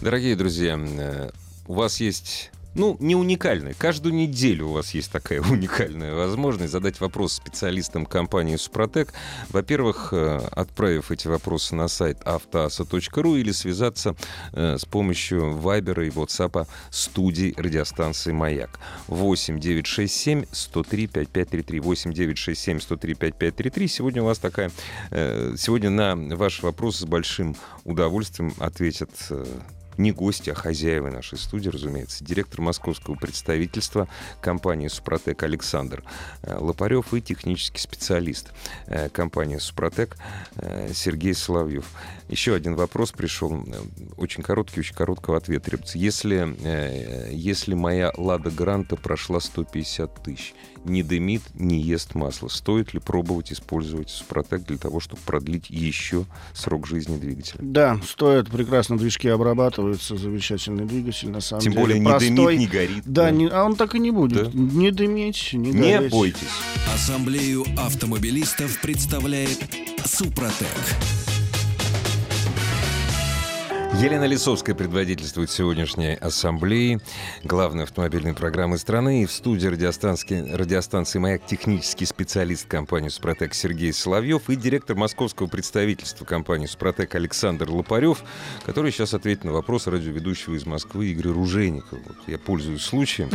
Дорогие 0.00 0.34
друзья, 0.36 0.78
э, 0.78 1.30
у 1.66 1.74
вас 1.74 2.00
есть... 2.00 2.50
Ну, 2.74 2.96
не 3.00 3.14
уникальная. 3.14 3.74
Каждую 3.74 4.14
неделю 4.14 4.68
у 4.68 4.72
вас 4.72 4.94
есть 4.94 5.12
такая 5.12 5.40
уникальная 5.50 6.14
возможность 6.14 6.72
задать 6.72 7.00
вопрос 7.00 7.34
специалистам 7.34 8.06
компании 8.06 8.56
«Супротек». 8.56 9.12
Во-первых, 9.50 10.08
э, 10.12 10.38
отправив 10.52 11.10
эти 11.10 11.28
вопросы 11.28 11.74
на 11.74 11.88
сайт 11.88 12.18
автоаса.ру 12.24 13.36
или 13.36 13.52
связаться 13.52 14.16
э, 14.52 14.78
с 14.78 14.86
помощью 14.86 15.56
Вайбера 15.58 16.06
и 16.06 16.10
WhatsApp 16.10 16.66
студии 16.90 17.54
радиостанции 17.58 18.32
«Маяк». 18.32 18.80
8 19.08 19.60
967 19.60 20.46
103 20.50 21.06
5533. 21.08 21.80
8 21.80 22.12
967 22.12 22.80
103 22.80 23.14
5533. 23.14 23.88
Сегодня 23.88 24.22
у 24.22 24.26
вас 24.26 24.38
такая... 24.38 24.70
э, 25.10 25.54
Сегодня 25.58 25.90
на 25.90 26.16
ваш 26.36 26.62
вопрос 26.62 26.98
с 26.98 27.04
большим 27.04 27.54
удовольствием 27.84 28.54
ответят 28.58 29.10
не 29.98 30.12
гости, 30.12 30.50
а 30.50 30.54
хозяева 30.54 31.10
нашей 31.10 31.38
студии, 31.38 31.68
разумеется. 31.68 32.24
Директор 32.24 32.60
московского 32.60 33.14
представительства 33.14 34.08
компании 34.40 34.88
«Супротек» 34.88 35.42
Александр 35.42 36.02
э, 36.42 36.56
Лопарев 36.56 37.12
и 37.14 37.20
технический 37.20 37.80
специалист 37.80 38.52
э, 38.86 39.08
компании 39.08 39.58
«Супротек» 39.58 40.16
э, 40.56 40.92
Сергей 40.94 41.34
Соловьев. 41.34 41.86
Еще 42.28 42.54
один 42.54 42.76
вопрос 42.76 43.12
пришел, 43.12 43.64
очень 44.16 44.42
короткий, 44.42 44.80
очень 44.80 44.94
короткого 44.94 45.36
ответа 45.36 45.66
требуется. 45.66 45.98
Если, 45.98 46.56
если 47.30 47.74
моя 47.74 48.10
«Лада 48.16 48.50
Гранта» 48.50 48.96
прошла 48.96 49.38
150 49.38 50.22
тысяч, 50.22 50.54
не 50.84 51.02
дымит, 51.02 51.42
не 51.54 51.80
ест 51.80 52.14
масло, 52.14 52.48
стоит 52.48 52.94
ли 52.94 53.00
пробовать 53.00 53.52
использовать 53.52 54.10
«Супротек» 54.10 54.64
для 54.64 54.78
того, 54.78 55.00
чтобы 55.00 55.22
продлить 55.24 55.70
еще 55.70 56.24
срок 56.54 56.86
жизни 56.86 57.18
двигателя? 57.18 57.58
Да, 57.60 58.00
стоит, 58.04 58.50
прекрасно 58.50 58.98
движки 58.98 59.28
обрабатываются, 59.82 60.16
замечательный 60.16 60.84
двигатель, 60.84 61.30
на 61.30 61.40
самом 61.40 61.62
Тем 61.62 61.72
деле. 61.72 61.82
более 61.84 61.98
не 62.00 62.06
простой. 62.06 62.28
дымит, 62.30 62.58
не 62.58 62.66
горит. 62.66 63.02
Да, 63.04 63.30
не- 63.30 63.48
а 63.48 63.64
он 63.64 63.76
так 63.76 63.94
и 63.94 63.98
не 63.98 64.10
будет. 64.10 64.44
Да? 64.44 64.50
Не 64.54 64.90
дымить, 64.90 65.50
не, 65.52 65.70
Не 65.72 65.94
гореть. 65.96 66.10
бойтесь. 66.12 66.48
Ассамблею 66.94 67.64
автомобилистов 67.76 68.80
представляет 68.80 69.58
Супротек. 70.04 70.66
Елена 73.94 74.24
Лисовская 74.24 74.74
предводительствует 74.74 75.50
сегодняшней 75.50 76.14
ассамблеи 76.14 76.98
главной 77.44 77.84
автомобильной 77.84 78.34
программы 78.34 78.78
страны. 78.78 79.22
И 79.22 79.26
в 79.26 79.32
студии 79.32 79.68
радиостанции, 79.68 80.50
радиостанции 80.50 81.18
«Маяк» 81.18 81.46
технический 81.46 82.06
специалист 82.06 82.66
компании 82.66 83.10
«Супротек» 83.10 83.54
Сергей 83.54 83.92
Соловьев 83.92 84.48
и 84.48 84.56
директор 84.56 84.96
московского 84.96 85.46
представительства 85.46 86.24
компании 86.24 86.66
«Супротек» 86.66 87.14
Александр 87.14 87.70
Лопарев, 87.70 88.24
который 88.64 88.90
сейчас 88.92 89.14
ответит 89.14 89.44
на 89.44 89.52
вопрос 89.52 89.86
радиоведущего 89.86 90.54
из 90.54 90.64
Москвы 90.64 91.12
Игоря 91.12 91.34
Ружейникова. 91.34 92.00
Вот 92.04 92.16
я 92.26 92.38
пользуюсь 92.38 92.82
случаем. 92.82 93.30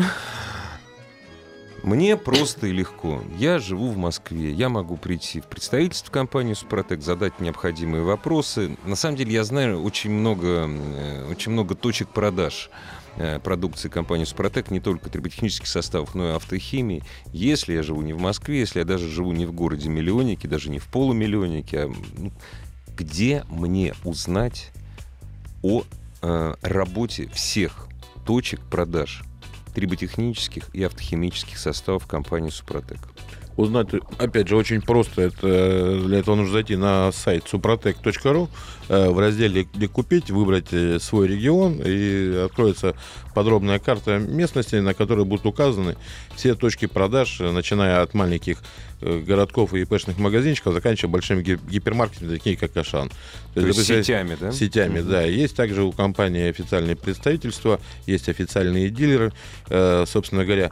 Мне 1.84 2.17
просто 2.17 2.67
и 2.67 2.72
легко. 2.72 3.22
Я 3.38 3.60
живу 3.60 3.89
в 3.89 3.98
Москве. 3.98 4.51
Я 4.51 4.69
могу 4.69 4.98
прийти 4.98 5.39
в 5.41 5.46
представительство 5.46 6.12
компании 6.12 6.53
«Супротек», 6.53 7.01
задать 7.01 7.39
необходимые 7.39 8.03
вопросы. 8.03 8.77
На 8.86 8.96
самом 8.96 9.15
деле 9.15 9.34
я 9.34 9.43
знаю 9.43 9.81
очень 9.84 10.12
много, 10.12 10.67
э, 10.67 11.27
очень 11.29 11.51
много 11.51 11.75
точек 11.75 12.10
продаж 12.10 12.69
э, 13.17 13.39
продукции 13.39 13.89
компании 13.89 14.25
«Супротек», 14.25 14.72
не 14.72 14.79
только 14.79 15.10
триботехнических 15.10 15.67
составов, 15.67 16.15
но 16.15 16.29
и 16.29 16.36
автохимии. 16.36 17.03
Если 17.31 17.74
я 17.74 17.84
живу 17.84 18.01
не 18.01 18.13
в 18.13 18.19
Москве, 18.19 18.60
если 18.60 18.79
я 18.79 18.86
даже 18.86 19.07
живу 19.07 19.31
не 19.31 19.46
в 19.46 19.53
городе-миллионнике, 19.53 20.48
даже 20.48 20.69
не 20.69 20.79
в 20.79 20.88
полумиллионнике, 20.88 21.84
а 21.84 21.91
где 22.98 23.46
мне 23.50 23.93
узнать 24.03 24.72
о 25.62 25.84
э, 26.22 26.55
работе 26.62 27.29
всех 27.34 27.88
точек 28.25 28.60
продаж 28.62 29.24
триботехнических 29.77 30.74
и 30.74 30.81
автохимических 30.81 31.60
составов 31.60 32.08
компании 32.08 32.49
«Супротек». 32.49 32.97
Узнать, 33.58 33.88
опять 34.20 34.48
же, 34.48 34.56
очень 34.56 34.82
просто. 34.84 35.24
Это, 35.24 36.00
для 36.06 36.20
этого 36.20 36.36
нужно 36.36 36.54
зайти 36.54 36.76
на 36.76 37.12
сайт 37.12 37.43
suprotec.ru, 37.52 38.50
э, 38.88 39.10
в 39.10 39.20
разделе 39.20 39.67
«Где 39.74 39.88
купить», 39.88 40.30
выбрать 40.30 40.67
э, 40.72 41.00
свой 41.00 41.28
регион, 41.28 41.82
и 41.84 42.36
откроется 42.46 42.96
подробная 43.34 43.80
карта 43.80 44.20
местности, 44.20 44.76
на 44.76 44.93
которой 44.93 45.26
будут 45.26 45.48
указаны 45.48 45.98
все 46.36 46.54
точки 46.54 46.86
продаж, 46.86 47.41
э, 47.41 47.52
начиная 47.52 48.04
от 48.04 48.13
маленьких 48.13 48.60
городков 49.00 49.76
и 49.76 49.82
ИПшных 49.82 50.17
магазинчиков, 50.17 50.74
заканчивая 50.74 51.12
большими 51.12 51.43
ги- 51.43 51.60
гипермаркетами, 51.70 52.36
такими 52.36 52.56
как 52.56 52.76
Ашан. 52.78 53.10
То 53.54 53.62
есть 53.62 53.67
допустим, 53.78 54.04
сетями, 54.04 54.38
да? 54.39 54.52
Сетями, 54.52 55.02
Мгм. 55.02 55.10
да. 55.12 55.22
Есть 55.22 55.56
также 55.56 55.84
у 55.84 55.91
компании 55.91 56.50
официальные 56.50 56.96
представительства, 56.96 57.80
есть 58.08 58.28
официальные 58.28 58.89
дилеры. 58.89 59.34
Собственно 59.67 60.46
говоря, 60.46 60.72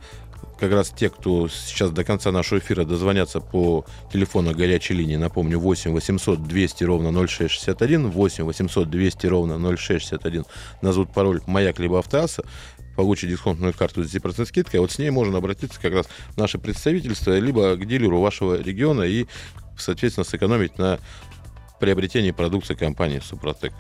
как 0.60 0.72
раз 0.72 0.90
те, 0.90 1.10
кто 1.10 1.48
сейчас 1.48 1.92
до 1.92 2.04
конца 2.04 2.32
нашего 2.32 2.60
эфира 2.60 2.86
дозвонятся 2.86 3.40
по 3.40 3.86
телефону 4.12 4.54
горячей 4.54 4.94
линии, 4.94 5.16
напомню, 5.16 5.60
8 5.60 5.92
800 5.92 6.44
200 6.44 6.84
ровно 6.84 7.12
0661, 7.12 8.10
8 8.10 8.44
800 8.44 8.90
200 8.90 9.28
ровно 9.28 9.58
0661, 9.78 10.46
назовут 10.82 11.14
пароль 11.14 11.42
«Маяк» 11.48 11.80
либо 11.80 12.00
«Автоасса», 12.00 12.44
получит 12.96 13.30
дисконтную 13.30 13.74
карту 13.74 14.04
с 14.04 14.14
10% 14.14 14.46
скидкой, 14.46 14.80
вот 14.80 14.92
с 14.92 15.00
ней 15.00 15.10
можно 15.10 15.38
обратиться 15.38 15.80
как 15.82 15.94
раз 15.94 16.08
в 16.30 16.38
наше 16.38 16.58
представительство, 16.58 17.38
либо 17.38 17.76
к 17.76 17.86
дилеру 17.86 18.22
вашего 18.22 18.62
региона 18.62 19.04
и, 19.04 19.26
соответственно, 19.78 20.24
сэкономить 20.24 20.78
на 20.78 21.00
приобретении 21.80 22.32
продукции 22.32 22.74
компании 22.74 23.20
«Супротек». 23.20 23.74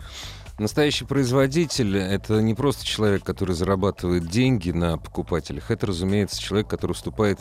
Настоящий 0.58 1.04
производитель— 1.04 1.98
это 1.98 2.42
не 2.42 2.54
просто 2.54 2.86
человек, 2.86 3.24
который 3.24 3.54
зарабатывает 3.56 4.30
деньги 4.30 4.72
на 4.72 4.98
покупателях. 4.98 5.70
Это, 5.70 5.88
разумеется, 5.88 6.40
человек, 6.40 6.70
который 6.70 6.94
вступает 6.94 7.40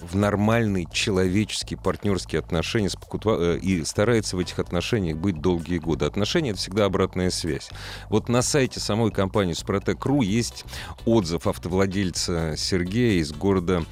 в 0.00 0.16
нормальные 0.16 0.86
человеческие 0.90 1.78
партнерские 1.78 2.38
отношения 2.38 2.88
с 2.88 2.96
покупа- 2.96 3.56
э, 3.56 3.58
и 3.58 3.84
старается 3.84 4.36
в 4.36 4.38
этих 4.38 4.58
отношениях 4.58 5.18
быть 5.18 5.40
долгие 5.42 5.78
годы. 5.78 6.06
Отношения— 6.06 6.50
это 6.52 6.58
всегда 6.58 6.86
обратная 6.86 7.30
связь. 7.30 7.68
Вот 8.08 8.30
на 8.30 8.40
сайте 8.40 8.80
самой 8.80 9.10
компании 9.10 9.52
«Супротек.ру» 9.52 10.22
есть 10.22 10.64
отзыв 11.04 11.46
автовладельца 11.46 12.54
Сергея 12.56 13.20
из 13.20 13.32
города 13.32 13.84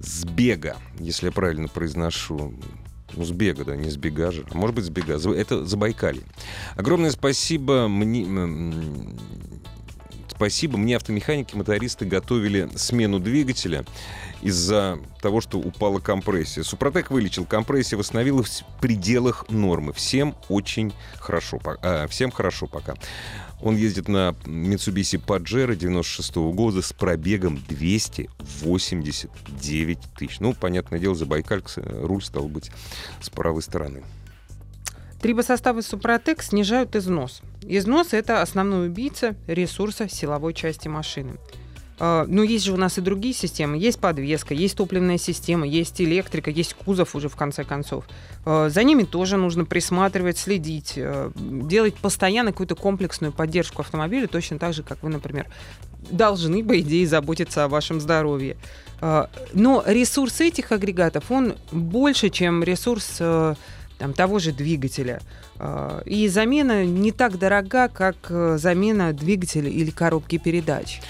Сбега, 0.00 0.76
если 0.98 1.26
я 1.26 1.32
правильно 1.32 1.68
произношу. 1.68 2.54
Ну, 3.16 3.24
Сбега, 3.24 3.64
да, 3.64 3.76
не 3.76 3.90
Сбега 3.90 4.30
же. 4.30 4.44
Может 4.52 4.74
быть, 4.76 4.84
Сбега. 4.84 5.18
За- 5.18 5.30
Это 5.32 5.64
Забайкалье. 5.66 6.22
Огромное 6.76 7.10
спасибо 7.10 7.88
мне... 7.88 8.24
Спасибо. 10.34 10.78
Мне 10.78 10.96
автомеханики, 10.96 11.54
мотористы 11.54 12.06
готовили 12.06 12.68
смену 12.76 13.20
двигателя 13.20 13.84
из-за 14.42 14.98
того, 15.20 15.40
что 15.40 15.58
упала 15.58 16.00
компрессия. 16.00 16.62
Супротек 16.62 17.10
вылечил, 17.10 17.44
компрессия 17.44 17.98
восстановилась 17.98 18.62
в 18.62 18.80
пределах 18.80 19.44
нормы. 19.50 19.92
Всем 19.92 20.34
очень 20.48 20.94
хорошо. 21.18 21.60
а, 21.82 22.06
всем 22.08 22.30
хорошо 22.30 22.66
пока. 22.66 22.94
Он 23.62 23.76
ездит 23.76 24.08
на 24.08 24.34
Mitsubishi 24.44 25.22
Pajero 25.22 25.76
96 25.76 26.36
года 26.54 26.80
с 26.80 26.94
пробегом 26.94 27.62
289 27.68 29.98
тысяч. 30.18 30.40
Ну, 30.40 30.54
понятное 30.54 30.98
дело, 30.98 31.14
Забайкальк, 31.14 31.70
э, 31.76 32.06
руль 32.06 32.22
стал 32.22 32.48
быть 32.48 32.70
с 33.20 33.28
правой 33.28 33.60
стороны. 33.62 34.02
Трибосоставы 35.20 35.82
Супротек 35.82 36.42
снижают 36.42 36.96
износ. 36.96 37.42
Износ– 37.62 38.08
это 38.12 38.40
основной 38.40 38.86
убийца 38.86 39.36
ресурса 39.46 40.08
силовой 40.08 40.54
части 40.54 40.88
машины. 40.88 41.32
э, 41.98 42.24
ну, 42.26 42.42
есть 42.42 42.64
же 42.64 42.72
у 42.72 42.78
нас 42.78 42.96
и 42.96 43.02
другие 43.02 43.34
системы. 43.34 43.76
Есть 43.76 44.00
подвеска, 44.00 44.54
есть 44.54 44.78
топливная 44.78 45.18
система, 45.18 45.66
есть 45.66 46.00
электрика, 46.00 46.50
есть 46.50 46.72
кузов 46.72 47.14
уже 47.14 47.28
в 47.28 47.36
конце 47.36 47.64
концов. 47.64 48.06
Э, 48.46 48.70
за 48.70 48.82
ними 48.82 49.02
тоже 49.02 49.36
нужно 49.36 49.66
присматривать, 49.66 50.38
следить, 50.38 50.94
э, 50.96 51.30
делать 51.36 51.96
постоянно 51.96 52.52
какую-то 52.52 52.74
комплексную 52.74 53.32
поддержку 53.32 53.82
автомобиля, 53.82 54.26
точно 54.26 54.58
так 54.58 54.72
же, 54.72 54.82
как 54.82 55.02
вы, 55.02 55.10
например, 55.10 55.46
должны, 56.10 56.64
по 56.64 56.80
идее, 56.80 57.06
заботиться 57.06 57.64
о 57.64 57.68
вашем 57.68 58.00
здоровье. 58.00 58.56
Э, 59.02 59.26
но 59.52 59.84
ресурс 59.86 60.40
этих 60.40 60.72
агрегатов, 60.72 61.30
он 61.30 61.56
больше, 61.72 62.30
чем 62.30 62.64
ресурс 62.64 63.18
э, 63.20 63.54
там, 64.00 64.14
того 64.14 64.38
же 64.38 64.52
двигателя. 64.52 65.20
Э, 65.58 66.00
И 66.06 66.26
замена 66.28 66.84
не 66.84 67.12
так 67.12 67.38
дорога, 67.38 67.88
как 67.88 68.16
э, 68.30 68.56
замена 68.58 69.12
двигателя 69.12 69.68
или 69.68 69.90
коробки 69.90 70.38
передач. 70.38 71.00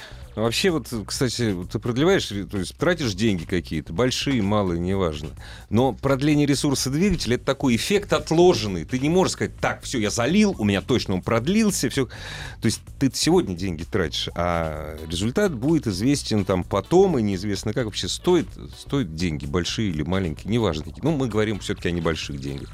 Вообще, 0.40 0.70
вот, 0.70 0.88
кстати, 1.06 1.56
ты 1.70 1.78
продлеваешь, 1.78 2.26
то 2.26 2.58
есть 2.58 2.76
тратишь 2.76 3.14
деньги 3.14 3.44
какие-то, 3.44 3.92
большие, 3.92 4.42
малые, 4.42 4.80
неважно. 4.80 5.30
Но 5.68 5.92
продление 5.92 6.46
ресурса 6.46 6.90
двигателя 6.90 7.36
это 7.36 7.44
такой 7.44 7.76
эффект 7.76 8.12
отложенный. 8.12 8.84
Ты 8.84 8.98
не 8.98 9.08
можешь 9.08 9.34
сказать, 9.34 9.56
так, 9.58 9.82
все, 9.82 9.98
я 9.98 10.10
залил, 10.10 10.54
у 10.58 10.64
меня 10.64 10.80
точно 10.80 11.14
он 11.14 11.22
продлился, 11.22 11.90
все. 11.90 12.06
То 12.06 12.66
есть 12.66 12.80
ты 12.98 13.10
сегодня 13.12 13.54
деньги 13.54 13.84
тратишь, 13.84 14.28
а 14.34 14.98
результат 15.06 15.54
будет 15.54 15.86
известен 15.86 16.44
там 16.44 16.64
потом, 16.64 17.18
и 17.18 17.22
неизвестно 17.22 17.72
как 17.72 17.84
вообще 17.84 18.08
стоит, 18.08 18.48
стоит 18.78 19.14
деньги, 19.14 19.46
большие 19.46 19.90
или 19.90 20.02
маленькие, 20.02 20.50
неважно. 20.50 20.86
Ну, 21.02 21.12
мы 21.12 21.28
говорим 21.28 21.58
все-таки 21.58 21.88
о 21.88 21.92
небольших 21.92 22.40
деньгах. 22.40 22.70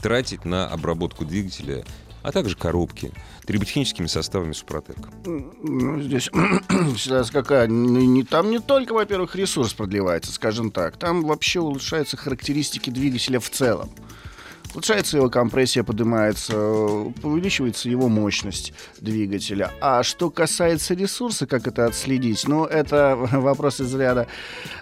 Тратить 0.00 0.44
на 0.44 0.66
обработку 0.66 1.24
двигателя 1.26 1.84
а 2.22 2.32
также 2.32 2.56
коробки 2.56 3.12
триботехническими 3.46 4.06
составами 4.06 4.52
Супротек. 4.52 4.96
Ну, 5.24 6.00
здесь 6.00 6.30
ситуация 6.96 7.32
какая? 7.32 7.66
Не- 7.66 8.24
там 8.24 8.50
не 8.50 8.58
только, 8.58 8.92
во-первых, 8.92 9.36
ресурс 9.36 9.72
продлевается, 9.72 10.32
скажем 10.32 10.70
так. 10.70 10.96
Там 10.96 11.24
вообще 11.24 11.60
улучшаются 11.60 12.16
характеристики 12.16 12.90
двигателя 12.90 13.40
в 13.40 13.50
целом. 13.50 13.90
Улучшается 14.72 15.16
его 15.16 15.28
компрессия, 15.28 15.82
поднимается, 15.82 16.56
увеличивается 16.56 17.88
его 17.88 18.08
мощность 18.08 18.72
двигателя. 19.00 19.72
А 19.80 20.04
что 20.04 20.30
касается 20.30 20.94
ресурса, 20.94 21.46
как 21.48 21.66
это 21.66 21.86
отследить? 21.86 22.46
Ну, 22.46 22.66
это 22.66 23.16
вопрос 23.32 23.80
из 23.80 23.92
ряда. 23.94 24.28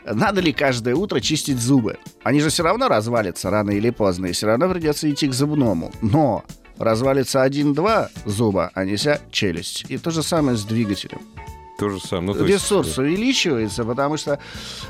Надо 0.05 0.43
ли 0.43 0.53
каждое 0.53 0.95
утро 0.95 1.21
чистить 1.21 1.59
зубы? 1.59 1.97
Они 2.23 2.41
же 2.41 2.51
все 2.51 2.65
равно 2.65 2.89
развалятся 2.89 3.49
рано 3.49 3.71
или 3.71 3.89
поздно, 3.89 4.27
и 4.27 4.33
все 4.33 4.47
равно 4.47 4.69
придется 4.69 5.11
идти 5.11 5.27
к 5.27 5.33
зубному. 5.33 5.91
Но 6.03 6.45
развалится 6.79 7.43
один-два 7.43 8.11
зуба, 8.25 8.71
а 8.75 8.85
не 8.85 8.97
вся 8.97 9.21
челюсть. 9.31 9.85
И 9.89 9.99
то 9.99 10.11
же 10.11 10.23
самое 10.23 10.57
с 10.57 10.65
двигателем. 10.65 11.21
То 11.79 11.89
же 11.91 12.01
самое. 12.01 12.27
Ну, 12.27 12.35
то 12.35 12.45
есть, 12.45 12.65
Ресурс 12.65 12.99
увеличивается, 12.99 13.85
потому 13.85 14.17
что 14.17 14.41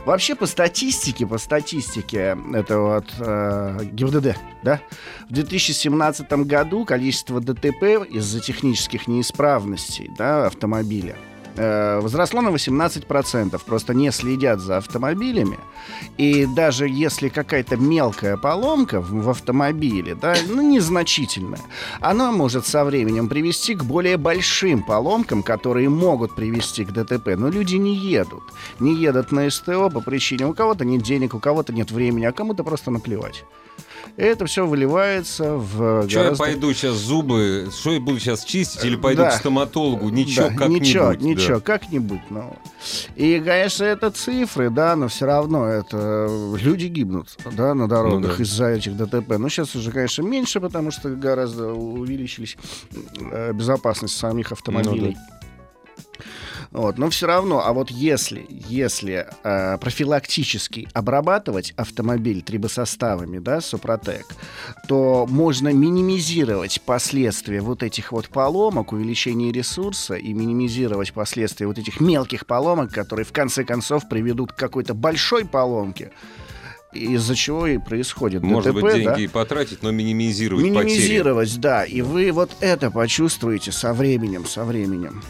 вообще 0.06 0.34
по 0.34 0.46
статистике, 0.46 1.26
по 1.26 1.36
статистике, 1.36 2.34
это 2.54 2.78
вот 2.78 3.04
э, 3.18 3.80
ГИБДД, 3.92 4.38
да, 4.62 4.80
в 5.28 5.32
2017 5.34 6.32
году 6.46 6.86
количество 6.86 7.42
ДТП 7.42 8.06
из-за 8.10 8.40
технических 8.40 9.06
неисправностей, 9.06 10.10
да, 10.16 10.46
автомобиля 10.46 11.16
э, 11.58 12.00
возросло 12.00 12.40
на 12.40 12.48
18%. 12.48 13.60
Просто 13.66 13.94
не 13.94 14.12
следят 14.12 14.60
за 14.60 14.78
автомобилями. 14.78 15.58
И 16.16 16.46
даже 16.46 16.88
если 16.88 17.28
какая-то 17.28 17.76
мелкая 17.76 18.36
поломка 18.36 19.00
в, 19.00 19.10
в 19.10 19.30
автомобиле, 19.30 20.14
да, 20.14 20.34
ну, 20.48 20.62
незначительная, 20.62 21.60
она 22.00 22.32
может 22.32 22.66
со 22.66 22.84
временем 22.84 23.28
привести 23.28 23.74
к 23.74 23.84
более 23.84 24.16
большим 24.16 24.82
поломкам, 24.82 25.42
которые 25.42 25.88
могут 25.88 26.34
привести 26.34 26.84
к 26.84 26.92
ДТП. 26.92 27.36
Но 27.36 27.48
люди 27.48 27.76
не 27.76 27.94
едут. 27.94 28.44
Не 28.80 28.94
едут 28.94 29.32
на 29.32 29.50
СТО 29.50 29.90
по 29.90 30.00
причине 30.00 30.46
у 30.46 30.54
кого-то 30.54 30.84
нет 30.84 31.02
денег, 31.02 31.34
у 31.34 31.40
кого-то 31.40 31.72
нет 31.72 31.90
времени, 31.90 32.24
а 32.24 32.32
кому-то 32.32 32.64
просто 32.64 32.90
наплевать. 32.90 33.44
Это 34.16 34.46
все 34.46 34.66
выливается 34.66 35.54
в 35.56 36.02
Что 36.08 36.18
я 36.18 36.24
гораздо- 36.24 36.38
пойду 36.44 36.72
сейчас 36.74 36.94
зубы, 36.96 37.68
что 37.72 37.92
я 37.92 38.00
буду 38.00 38.18
сейчас 38.18 38.44
чистить 38.44 38.84
или 38.84 38.96
пойду 38.96 39.22
Да. 39.22 39.30
к 39.30 39.34
стоматологу? 39.34 40.08
Ничего, 40.08 40.48
Да, 40.48 40.54
как-нибудь. 40.54 40.80
Ничего, 40.88 41.04
да. 41.12 41.16
ничего, 41.20 41.60
как-нибудь. 41.60 42.20
Ну. 42.30 42.56
И, 43.16 43.40
конечно, 43.44 43.84
это 43.84 44.10
цифры, 44.10 44.70
да, 44.70 44.96
но 44.96 45.08
все 45.08 45.26
равно 45.26 45.66
это 45.66 46.28
люди 46.60 46.86
гибнут, 46.86 47.36
да, 47.56 47.74
на 47.74 47.88
дорогах 47.88 48.30
Ну 48.32 48.36
да. 48.36 48.42
из-за 48.42 48.66
этих 48.70 48.96
ДТП. 48.96 49.38
Но 49.38 49.48
сейчас 49.48 49.74
уже, 49.76 49.92
конечно, 49.92 50.22
меньше, 50.22 50.60
потому 50.60 50.90
что 50.90 51.08
гораздо 51.10 51.72
увеличились 51.72 52.56
э, 53.32 53.52
безопасность 53.52 54.16
самих 54.16 54.52
автомобилей. 54.52 55.16
Вот, 56.70 56.98
но 56.98 57.08
все 57.08 57.26
равно, 57.26 57.64
а 57.64 57.72
вот 57.72 57.90
если, 57.90 58.46
если 58.48 59.26
э, 59.42 59.78
профилактически 59.78 60.86
обрабатывать 60.92 61.72
автомобиль 61.76 62.42
трибосоставами, 62.42 63.38
да, 63.38 63.62
Супротек, 63.62 64.26
то 64.86 65.26
можно 65.28 65.72
минимизировать 65.72 66.82
последствия 66.82 67.62
вот 67.62 67.82
этих 67.82 68.12
вот 68.12 68.28
поломок, 68.28 68.92
увеличения 68.92 69.50
ресурса 69.50 70.14
и 70.14 70.34
минимизировать 70.34 71.14
последствия 71.14 71.66
вот 71.66 71.78
этих 71.78 72.00
мелких 72.00 72.44
поломок, 72.44 72.92
которые 72.92 73.24
в 73.24 73.32
конце 73.32 73.64
концов 73.64 74.06
приведут 74.06 74.52
к 74.52 74.56
какой-то 74.56 74.92
большой 74.92 75.46
поломке, 75.46 76.12
из-за 76.92 77.34
чего 77.34 77.66
и 77.66 77.78
происходит 77.78 78.42
Может 78.42 78.74
ДТП, 78.74 78.82
быть, 78.82 78.94
деньги 78.94 79.06
да? 79.06 79.20
и 79.20 79.26
потратить, 79.26 79.82
но 79.82 79.90
минимизировать 79.90 80.64
потери. 80.64 80.84
Минимизировать, 80.84 81.58
да, 81.60 81.84
и 81.84 82.02
вы 82.02 82.30
вот 82.32 82.50
это 82.60 82.90
почувствуете 82.90 83.72
со 83.72 83.94
временем, 83.94 84.44
со 84.44 84.64
временем. 84.64 85.22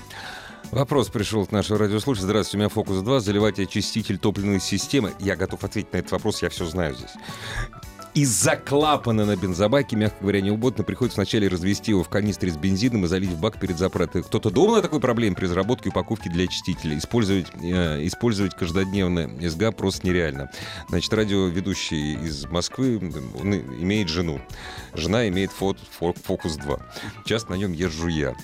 Вопрос 0.71 1.09
пришел 1.09 1.43
от 1.43 1.51
нашего 1.51 1.79
радиослушателя. 1.79 2.27
Здравствуйте, 2.27 2.57
у 2.59 2.61
меня 2.61 2.69
Фокус 2.69 2.99
2, 2.99 3.21
заливать 3.21 3.59
очиститель 3.59 4.19
топливной 4.19 4.61
системы. 4.61 5.13
Я 5.19 5.35
готов 5.35 5.65
ответить 5.65 5.93
на 5.95 5.99
этот 5.99 6.13
вопрос, 6.13 6.43
я 6.43 6.51
все 6.51 6.67
знаю 6.67 6.95
здесь. 6.95 7.13
Из-за 8.13 8.57
клапана 8.57 9.25
на 9.25 9.37
бензобаке, 9.37 9.97
мягко 9.97 10.19
говоря, 10.21 10.41
неуботно 10.41 10.85
приходится 10.85 11.21
вначале 11.21 11.49
развести 11.49 11.93
его 11.93 12.03
в 12.03 12.09
канистре 12.09 12.51
с 12.51 12.57
бензином 12.57 13.05
и 13.05 13.09
залить 13.09 13.31
в 13.31 13.41
бак 13.41 13.59
перед 13.61 13.79
заправкой. 13.79 14.23
Кто-то 14.23 14.51
думал 14.51 14.77
о 14.77 14.83
такой 14.83 15.01
проблеме 15.01 15.37
при 15.37 15.45
разработке 15.45 15.89
и 15.89 15.93
упаковке 15.93 16.29
для 16.29 16.45
очистителя. 16.45 16.99
Использовать, 16.99 17.47
э, 17.63 18.07
использовать 18.07 18.55
каждодневно 18.55 19.31
СГА 19.49 19.73
просто 19.73 20.07
нереально. 20.07 20.51
Значит, 20.89 21.13
радиоведущий 21.15 22.15
из 22.15 22.45
Москвы, 22.47 23.01
он 23.41 23.55
имеет 23.55 24.09
жену. 24.09 24.41
Жена 24.95 25.29
имеет 25.29 25.51
Фокус 25.53 26.57
2. 26.57 26.79
Часто 27.25 27.53
на 27.53 27.55
нем 27.55 27.73
езжу 27.73 28.09
я. 28.09 28.35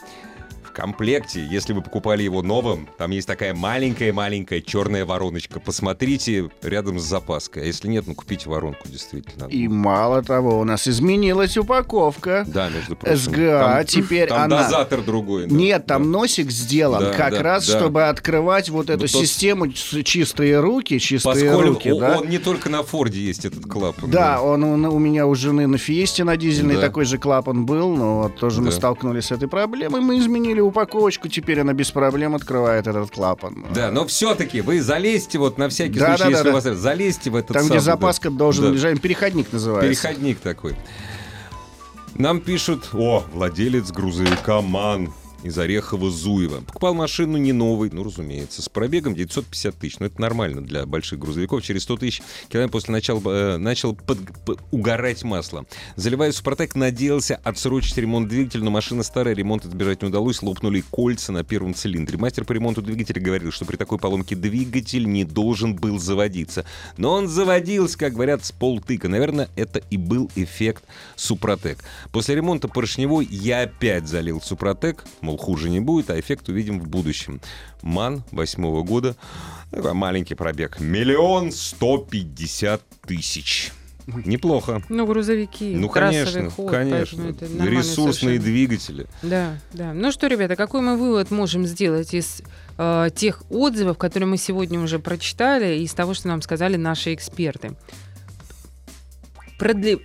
Комплекте, 0.75 1.47
если 1.49 1.73
вы 1.73 1.83
покупали 1.83 2.23
его 2.25 2.43
новым, 2.43 2.89
там 2.99 3.13
есть 3.13 3.27
такая 3.29 3.55
маленькая-маленькая 3.55 4.61
черная 4.61 5.05
вороночка. 5.07 5.61
Посмотрите 5.61 6.51
рядом 6.63 6.99
с 6.99 7.05
запаской. 7.05 7.63
А 7.63 7.67
если 7.67 7.89
нет, 7.89 8.05
ну 8.07 8.15
купите 8.15 8.49
воронку, 8.51 8.89
действительно. 8.89 9.45
И 9.47 9.69
мало 9.69 10.23
того, 10.23 10.59
у 10.59 10.65
нас 10.65 10.89
изменилась 10.89 11.57
упаковка. 11.57 12.45
Да, 12.47 12.69
между 12.71 12.97
прочим. 12.97 13.17
СГА, 13.17 13.61
Там- 13.77 13.85
теперь 13.87 14.29
там 14.29 14.43
она- 14.43 14.63
дозатор 14.65 15.01
другой. 15.03 15.47
да. 15.47 15.55
Нет, 15.55 15.87
там 15.87 16.03
Да. 16.03 16.09
носик 16.19 16.51
сделан 16.51 17.05
Да, 17.05 17.13
как 17.13 17.33
да, 17.35 17.43
раз, 17.43 17.69
да. 17.69 17.79
чтобы 17.79 18.05
открывать 18.09 18.69
вот 18.69 18.91
эту 18.91 19.03
Ну, 19.03 19.09
тот- 19.09 19.21
систему 19.23 19.69
ч- 19.73 20.03
чистые 20.03 20.59
руки, 20.61 20.99
чистые 20.99 21.51
Поскольку 21.51 21.61
руки, 21.75 21.89
о- 21.91 22.01
да. 22.01 22.19
он 22.19 22.29
не 22.29 22.39
только 22.39 22.69
на 22.69 22.83
Форде 22.83 23.21
есть 23.21 23.45
этот 23.45 23.65
клапан. 23.67 24.11
Да, 24.11 24.43
он, 24.43 24.65
он 24.65 24.85
у 24.87 24.99
меня 24.99 25.27
у 25.27 25.35
жены 25.37 25.67
на 25.69 25.79
Фиесте 25.79 26.25
на 26.25 26.37
дизельной 26.37 26.75
Да. 26.77 26.81
такой 26.81 27.05
же 27.05 27.19
клапан 27.19 27.65
был, 27.65 27.95
но 27.95 28.23
вот 28.25 28.37
тоже 28.37 28.61
мы 28.61 28.67
Да. 28.71 28.73
столкнулись 28.77 29.27
с 29.27 29.31
этой 29.33 29.47
проблемой, 29.49 30.01
мы 30.01 30.19
изменили 30.19 30.64
упаковочку, 30.65 31.29
теперь 31.29 31.61
она 31.61 31.73
без 31.73 31.91
проблем 31.91 32.35
открывает 32.35 32.87
этот 32.87 33.11
клапан. 33.11 33.67
Да, 33.75 33.91
но 33.91 34.07
все-таки 34.07 34.61
вы 34.61 34.81
залезьте 34.81 35.39
вот 35.39 35.59
на 35.59 35.69
всякий 35.69 35.99
Да, 35.99 36.17
случай, 36.17 36.23
да, 36.25 36.31
если 36.31 36.45
да, 36.45 36.51
у 36.51 36.53
вас 36.55 36.65
залезьте 36.65 37.31
в 37.31 37.37
этот 37.37 37.55
Там, 37.55 37.63
где 37.63 37.69
самый, 37.69 37.79
да. 37.79 37.85
запаска 37.93 38.31
должен 38.31 38.65
Да. 38.67 38.71
лежать, 38.71 39.01
переходник 39.01 39.53
называется. 39.53 39.89
Переходник 39.89 40.41
такой. 40.41 40.77
Нам 42.15 42.41
пишут, 42.41 42.91
о, 42.93 43.25
владелец 43.33 43.91
грузовика 43.91 44.61
МАН 44.61 45.13
из 45.45 45.57
Орехова-Зуева. 45.59 46.63
Покупал 46.65 46.95
машину 46.95 47.37
не 47.37 47.53
новой, 47.53 47.91
ну, 47.93 48.03
разумеется, 48.03 48.63
с 48.63 48.69
пробегом 48.69 49.15
950 49.15 49.77
тысяч. 49.77 49.99
Ну, 50.01 50.07
это 50.07 50.21
нормально 50.21 50.63
для 50.63 50.87
больших 50.87 51.19
грузовиков. 51.19 51.63
Через 51.63 51.83
100 51.85 51.97
тысяч 51.99 52.23
километров 52.49 52.73
после 52.73 52.93
начала 52.93 53.21
э, 53.27 53.57
начал 53.59 53.95
под- 53.95 54.19
п- 54.45 54.57
угорать 54.71 55.23
масло. 55.23 55.65
Заливая 55.97 56.33
Супротек, 56.33 56.75
надеялся 56.75 57.37
отсрочить 57.45 57.97
ремонт 57.97 58.29
двигателя, 58.29 58.65
но 58.65 58.71
машина 58.71 59.03
старая, 59.03 59.35
ремонт 59.35 59.65
избежать 59.65 60.03
не 60.03 60.09
удалось. 60.09 60.43
Лопнули 60.43 60.83
кольца 60.91 61.31
на 61.33 61.45
первом 61.45 61.75
цилиндре. 61.75 62.19
Мастер 62.19 62.45
по 62.45 62.53
ремонту 62.53 62.83
двигателя 62.83 63.21
говорил, 63.21 63.53
что 63.53 63.65
при 63.65 63.77
такой 63.77 63.99
поломке 63.99 64.35
двигатель 64.35 65.07
не 65.09 65.25
должен 65.25 65.77
был 65.77 65.99
заводиться. 65.99 66.65
Но 66.97 67.13
он 67.13 67.29
заводился, 67.29 67.99
как 67.99 68.15
говорят, 68.15 68.45
с 68.45 68.53
полтыка. 68.53 69.09
Наверное, 69.09 69.49
это 69.57 69.81
и 69.91 69.97
был 69.97 70.31
эффект 70.35 70.85
Супротек. 71.17 71.79
После 72.13 72.35
ремонта 72.35 72.69
поршневой 72.69 73.27
я 73.31 73.63
опять 73.63 74.09
залил 74.09 74.41
Супротек, 74.41 75.05
мол, 75.21 75.34
хуже 75.37 75.71
не 75.71 75.81
будет, 75.81 76.11
а 76.11 76.19
эффект 76.19 76.49
увидим 76.49 76.81
в 76.81 76.89
будущем. 76.89 77.41
МАН 77.83 78.25
восьмого 78.31 78.83
года, 78.83 79.17
такой 79.71 79.93
маленький 79.95 80.35
пробег, 80.35 80.81
миллион 80.81 81.53
сто 81.53 81.99
пятьдесят 81.99 82.83
тысяч. 83.07 83.73
Неплохо. 84.07 84.83
Ну, 84.91 85.07
грузовики, 85.07 85.75
Ну, 85.75 85.89
конечно, 85.89 86.51
ход, 86.51 86.71
конечно. 86.71 87.23
Ресурсные 87.23 88.39
совершенно. 88.39 88.39
двигатели. 88.41 89.07
Да, 89.23 89.59
да. 89.73 89.95
Ну 89.95 90.13
что, 90.13 90.27
ребята, 90.27 90.57
какой 90.57 90.83
мы 90.83 90.99
вывод 90.99 91.31
можем 91.31 91.65
сделать 91.67 92.13
из 92.13 92.43
э, 92.77 93.09
тех 93.15 93.43
отзывов, 93.51 93.97
которые 93.97 94.29
мы 94.29 94.37
сегодня 94.37 94.79
уже 94.79 94.99
прочитали, 94.99 95.79
и 95.79 95.85
из 95.85 95.95
того, 95.95 96.13
что 96.13 96.29
нам 96.29 96.43
сказали 96.43 96.77
наши 96.77 97.15
эксперты? 97.15 97.77
Продли... 99.59 99.99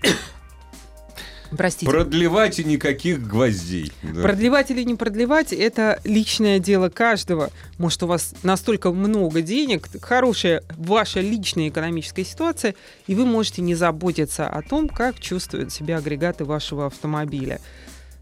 Простите. 1.56 1.86
Продлевать 1.86 2.60
и 2.60 2.64
никаких 2.64 3.26
гвоздей. 3.28 3.92
Да. 4.04 4.22
Продлевать 4.22 4.72
или 4.72 4.84
не 4.84 4.96
продлевать, 4.96 5.52
это 5.54 6.00
личное 6.04 6.60
дело 6.60 6.90
каждого. 6.90 7.50
Может, 7.78 8.04
у 8.04 8.08
вас 8.08 8.34
настолько 8.44 8.92
много 8.92 9.42
денег, 9.42 9.88
хорошая 10.02 10.64
ваша 10.78 11.22
личная 11.22 11.70
экономическая 11.70 12.24
ситуация, 12.24 12.76
и 13.08 13.16
вы 13.16 13.26
можете 13.26 13.62
не 13.62 13.76
заботиться 13.76 14.48
о 14.48 14.62
том, 14.62 14.88
как 14.88 15.20
чувствуют 15.20 15.72
себя 15.72 15.98
агрегаты 15.98 16.46
вашего 16.46 16.86
автомобиля. 16.86 17.60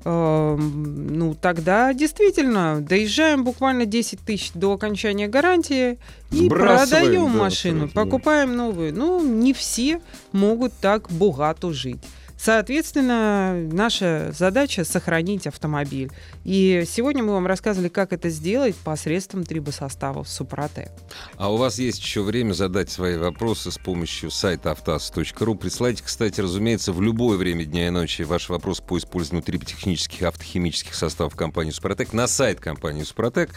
Эм, 0.05 1.17
Ну, 1.17 1.33
тогда 1.35 1.93
действительно, 1.93 2.79
доезжаем 2.81 3.43
буквально 3.43 3.85
10 3.85 4.19
тысяч 4.19 4.51
до 4.53 4.71
окончания 4.73 5.27
гарантии 5.27 5.97
и 6.31 6.47
продаем 6.47 7.31
да, 7.31 7.37
машину, 7.39 7.89
покупаем 7.89 8.55
новую. 8.55 8.93
Ну, 8.93 9.21
не 9.21 9.53
все 9.53 9.99
могут 10.31 10.73
так 10.73 11.09
богато 11.11 11.73
жить. 11.73 11.99
Соответственно, 12.37 13.55
наша 13.71 14.31
задача 14.37 14.85
сохранить 14.85 15.47
автомобиль. 15.47 16.11
И 16.43 16.83
сегодня 16.87 17.23
мы 17.23 17.33
вам 17.33 17.47
рассказывали, 17.47 17.89
как 17.89 18.13
это 18.13 18.29
сделать 18.29 18.75
посредством 18.75 19.43
трибосоставов 19.43 20.29
Супротек. 20.29 20.91
А 21.35 21.51
у 21.51 21.57
вас 21.57 21.79
есть 21.79 21.99
еще 21.99 22.21
время 22.21 22.53
задать 22.53 22.89
свои 22.89 23.17
вопросы 23.17 23.71
с 23.71 23.77
помощью 23.77 24.29
сайта 24.29 24.71
автоаз.ру. 24.71 25.55
Присылайте, 25.55 26.03
кстати, 26.03 26.39
разумеется, 26.39 26.93
в 26.93 27.01
любое 27.01 27.37
время 27.37 27.65
дня 27.65 27.87
и 27.87 27.89
ночи 27.89 28.21
ваш 28.21 28.49
вопрос 28.49 28.81
по 28.81 28.97
использованию 28.97 29.43
триботехнических 29.43 30.21
автохимических 30.21 30.93
составов 30.93 31.35
компании 31.35 31.71
«Супротек» 31.71 32.13
на 32.13 32.27
сайт 32.27 32.59
компании 32.59 33.03
«Супротек». 33.03 33.49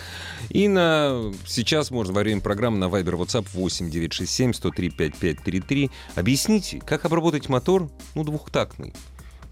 И 0.49 0.69
на... 0.69 1.33
сейчас 1.47 1.91
можно 1.91 2.15
во 2.15 2.21
время 2.21 2.41
программы 2.41 2.79
на 2.79 2.85
Viber 2.85 3.17
WhatsApp 3.19 3.47
8 3.53 3.91
967 3.91 4.55
103 4.55 4.91
5533. 4.91 5.91
Объясните, 6.15 6.81
как 6.85 7.05
обработать 7.05 7.49
мотор, 7.49 7.91
ну, 8.15 8.25
двухтактный. 8.70 8.94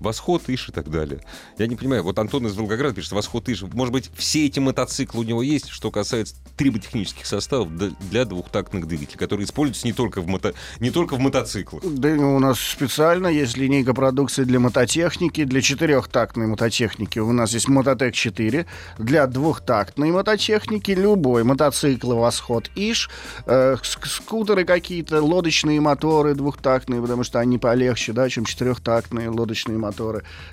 Восход, 0.01 0.43
Иш 0.49 0.69
и 0.69 0.73
так 0.73 0.91
далее. 0.91 1.21
Я 1.59 1.67
не 1.67 1.77
понимаю, 1.77 2.03
вот 2.03 2.19
Антон 2.19 2.47
из 2.47 2.55
Волгограда 2.57 2.95
пишет, 2.95 3.13
Восход, 3.13 3.49
Иш. 3.49 3.63
Может 3.63 3.93
быть, 3.93 4.11
все 4.15 4.47
эти 4.47 4.59
мотоциклы 4.61 5.21
у 5.21 5.25
него 5.25 5.43
есть, 5.43 5.69
что 5.69 5.91
касается 5.91 6.35
триботехнических 6.57 7.27
составов 7.27 7.69
для 8.11 8.25
двухтактных 8.25 8.87
двигателей, 8.87 9.19
которые 9.19 9.47
используются 9.47 9.87
не 9.87 9.93
только 9.93 10.21
в, 10.21 10.27
мото... 10.27 10.55
не 10.81 10.91
только 10.91 11.15
в 11.15 11.21
мотоциклах. 11.21 11.83
Да, 11.85 12.09
ну, 12.15 12.37
у 12.37 12.39
нас 12.39 12.59
специально 12.61 13.29
есть 13.29 13.57
линейка 13.57 13.95
продукции 13.95 14.45
для 14.45 14.61
мототехники, 14.61 15.45
для 15.45 15.61
четырехтактной 15.63 16.47
мототехники. 16.47 17.19
У 17.19 17.33
нас 17.33 17.53
есть 17.53 17.69
Мототек 17.69 18.15
4. 18.15 18.67
Для 18.99 19.27
двухтактной 19.27 20.11
мототехники 20.11 20.91
любой 20.93 21.45
мотоцикл, 21.45 22.15
восход 22.15 22.71
ИШ, 22.75 23.11
э, 23.47 23.75
ск- 23.83 24.07
скутеры 24.07 24.65
какие-то, 24.65 25.23
лодочные 25.23 25.81
моторы 25.81 26.35
двухтактные, 26.35 27.01
потому 27.01 27.25
что 27.25 27.39
они 27.41 27.59
полегче, 27.59 28.13
да, 28.13 28.29
чем 28.29 28.45
четырехтактные 28.45 29.29
лодочные 29.29 29.79
моторы. 29.79 29.88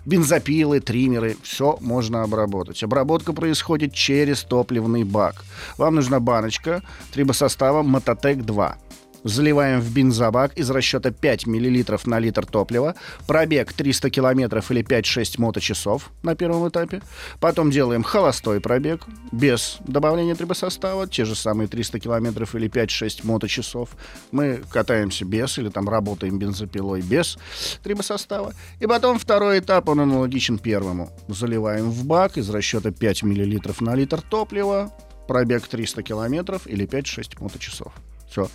Бензопилы, 0.06 0.80
триммеры, 0.80 1.38
все 1.44 1.78
можно 1.82 2.24
обработать. 2.24 2.84
Обработка 2.84 3.34
происходит 3.34 3.94
через 3.94 4.44
топливный 4.44 5.04
бак. 5.04 5.44
Вам 5.78 5.96
нужна 5.96 6.20
баночка 6.20 6.82
трибосостава 7.12 7.84
Мототек 7.84 8.44
2 8.44 8.78
заливаем 9.26 9.82
в 9.82 9.92
бензобак 9.92 10.54
из 10.58 10.70
расчета 10.70 11.12
5 11.12 11.48
мл 11.48 12.00
на 12.06 12.20
литр 12.20 12.46
топлива, 12.46 12.96
пробег 13.28 13.74
300 13.74 14.10
километров 14.12 14.72
или 14.72 14.84
5-6 14.84 15.42
моточасов 15.42 16.12
на 16.22 16.36
первом 16.36 16.70
этапе. 16.70 17.02
Потом 17.40 17.72
делаем 17.72 18.04
холостой 18.04 18.62
пробег 18.62 19.02
без 19.32 19.78
добавления 19.86 20.36
трибосостава, 20.36 21.08
те 21.08 21.26
же 21.26 21.36
самые 21.36 21.68
300 21.68 22.00
километров 22.00 22.56
или 22.56 22.70
5-6 22.70 23.26
моточасов. 23.26 23.90
Мы 24.32 24.62
катаемся 24.70 25.26
без 25.26 25.58
или 25.58 25.70
там 25.70 25.90
работаем 25.90 26.38
бензопилой 26.38 27.02
без 27.02 27.38
трибосостава. 27.84 28.54
И 28.80 28.86
потом 28.86 29.18
второй 29.18 29.60
этап, 29.60 29.90
он 29.90 30.02
аналогичен 30.02 30.60
первому. 30.60 31.10
Заливаем 31.28 31.90
в 31.90 32.06
бак 32.06 32.38
из 32.38 32.50
расчета 32.52 32.92
5 32.92 33.24
мл 33.24 33.62
на 33.80 33.96
литр 33.96 34.22
топлива, 34.22 34.94
пробег 35.28 35.68
300 35.68 36.04
километров 36.04 36.68
или 36.68 36.88
5-6 36.88 37.42
моточасов. 37.42 37.92
Все. 38.30 38.50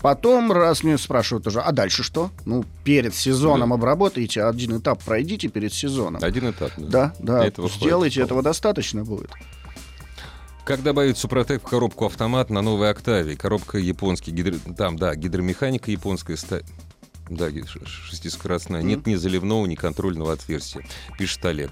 Потом, 0.00 0.50
раз 0.50 0.82
мне 0.82 0.96
спрашивают 0.96 1.46
уже, 1.46 1.60
а 1.60 1.72
дальше 1.72 2.02
что? 2.02 2.30
Ну, 2.46 2.64
перед 2.84 3.14
сезоном 3.14 3.72
обработаете, 3.72 4.44
один 4.44 4.78
этап 4.78 5.02
пройдите 5.04 5.48
перед 5.48 5.74
сезоном. 5.74 6.22
Один 6.24 6.50
этап. 6.50 6.72
да. 6.78 7.12
Да, 7.18 7.38
да, 7.40 7.46
Этого 7.46 7.68
хватит 7.68 7.82
сделайте, 7.84 8.14
вполне. 8.20 8.26
этого 8.26 8.42
достаточно 8.42 9.04
будет. 9.04 9.30
Как 10.64 10.82
добавить 10.82 11.18
Супротек 11.18 11.62
в 11.62 11.66
коробку 11.68 12.06
автомат 12.06 12.48
на 12.48 12.62
новой 12.62 12.90
Октаве? 12.90 13.36
Коробка 13.36 13.78
японский, 13.78 14.30
гидро... 14.30 14.56
там, 14.76 14.96
да, 14.96 15.14
гидромеханика 15.16 15.90
японская, 15.90 16.36
ста... 16.36 16.60
да, 17.28 17.48
шестискоростная. 17.84 18.82
Нет 18.82 19.06
ни 19.06 19.16
заливного, 19.16 19.66
ни 19.66 19.74
контрольного 19.74 20.32
отверстия, 20.32 20.86
пишет 21.18 21.44
Олег. 21.44 21.70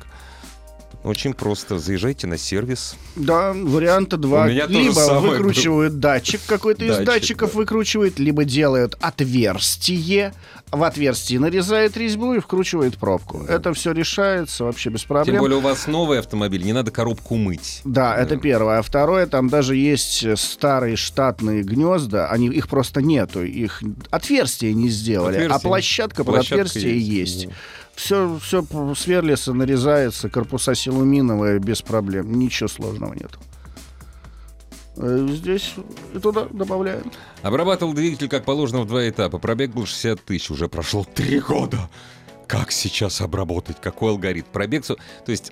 Очень 1.04 1.32
просто. 1.32 1.78
Заезжайте 1.78 2.26
на 2.26 2.37
сервис. 2.37 2.96
Да, 3.14 3.52
варианта 3.52 4.16
два. 4.16 4.48
Либо 4.48 5.20
выкручивают 5.20 6.00
датчик 6.00 6.40
какой-то 6.46 6.84
из 6.84 6.96
Датчик, 6.96 7.06
датчиков 7.06 7.52
да. 7.52 7.58
выкручивают, 7.58 8.18
либо 8.18 8.44
делают 8.44 8.96
отверстие, 9.00 10.34
в 10.70 10.82
отверстие 10.82 11.40
нарезает 11.40 11.96
резьбу 11.96 12.34
и 12.34 12.40
вкручивает 12.40 12.98
пробку. 12.98 13.44
Это 13.48 13.72
все 13.74 13.92
решается 13.92 14.64
вообще 14.64 14.90
без 14.90 15.04
проблем. 15.04 15.37
Тем 15.37 15.42
более 15.42 15.58
у 15.58 15.61
вас 15.61 15.87
новый 15.87 16.18
автомобиль, 16.18 16.62
не 16.64 16.72
надо 16.72 16.90
коробку 16.90 17.37
мыть. 17.37 17.80
Да, 17.84 18.16
это 18.16 18.37
первое. 18.37 18.78
А 18.78 18.82
второе, 18.82 19.26
там 19.26 19.48
даже 19.48 19.76
есть 19.76 20.24
э, 20.24 20.37
старые 20.37 20.96
штатные 20.96 21.62
гнезда, 21.62 22.28
они, 22.28 22.48
их 22.48 22.68
просто 22.68 23.00
нету, 23.02 23.44
их 23.44 23.82
отверстия 24.11 24.72
не 24.74 24.88
сделали, 24.88 25.37
а 25.37 25.38
Отверстия. 25.44 25.68
площадка 25.68 26.24
под 26.24 26.34
Площадка 26.34 26.54
отверстие 26.64 26.98
есть, 26.98 27.34
есть. 27.34 27.46
да. 27.48 27.52
Все, 27.98 28.38
все 28.38 28.64
сверлится, 28.94 29.52
нарезается, 29.52 30.30
корпуса 30.30 30.76
силуминовые 30.76 31.58
без 31.58 31.82
проблем, 31.82 32.38
ничего 32.38 32.68
сложного 32.68 33.12
нет. 33.12 33.32
Э, 34.98 35.26
Здесь 35.28 35.74
и 36.14 36.18
туда 36.20 36.46
добавляем. 36.48 37.11
Обрабатывал 37.42 37.94
двигатель, 37.94 38.28
как 38.28 38.44
положено, 38.44 38.82
в 38.82 38.87
два 38.87 39.08
этапа. 39.08 39.38
Пробег 39.38 39.72
был 39.72 39.84
60 39.84 40.24
тысяч, 40.24 40.48
уже 40.48 40.68
прошло 40.68 41.04
три 41.12 41.40
года. 41.40 41.90
Как 42.46 42.70
сейчас 42.70 43.20
обработать? 43.20 43.80
Какой 43.80 44.12
алгоритм? 44.12 44.46
Пробег... 44.52 44.87
То 44.87 44.96
есть 45.26 45.50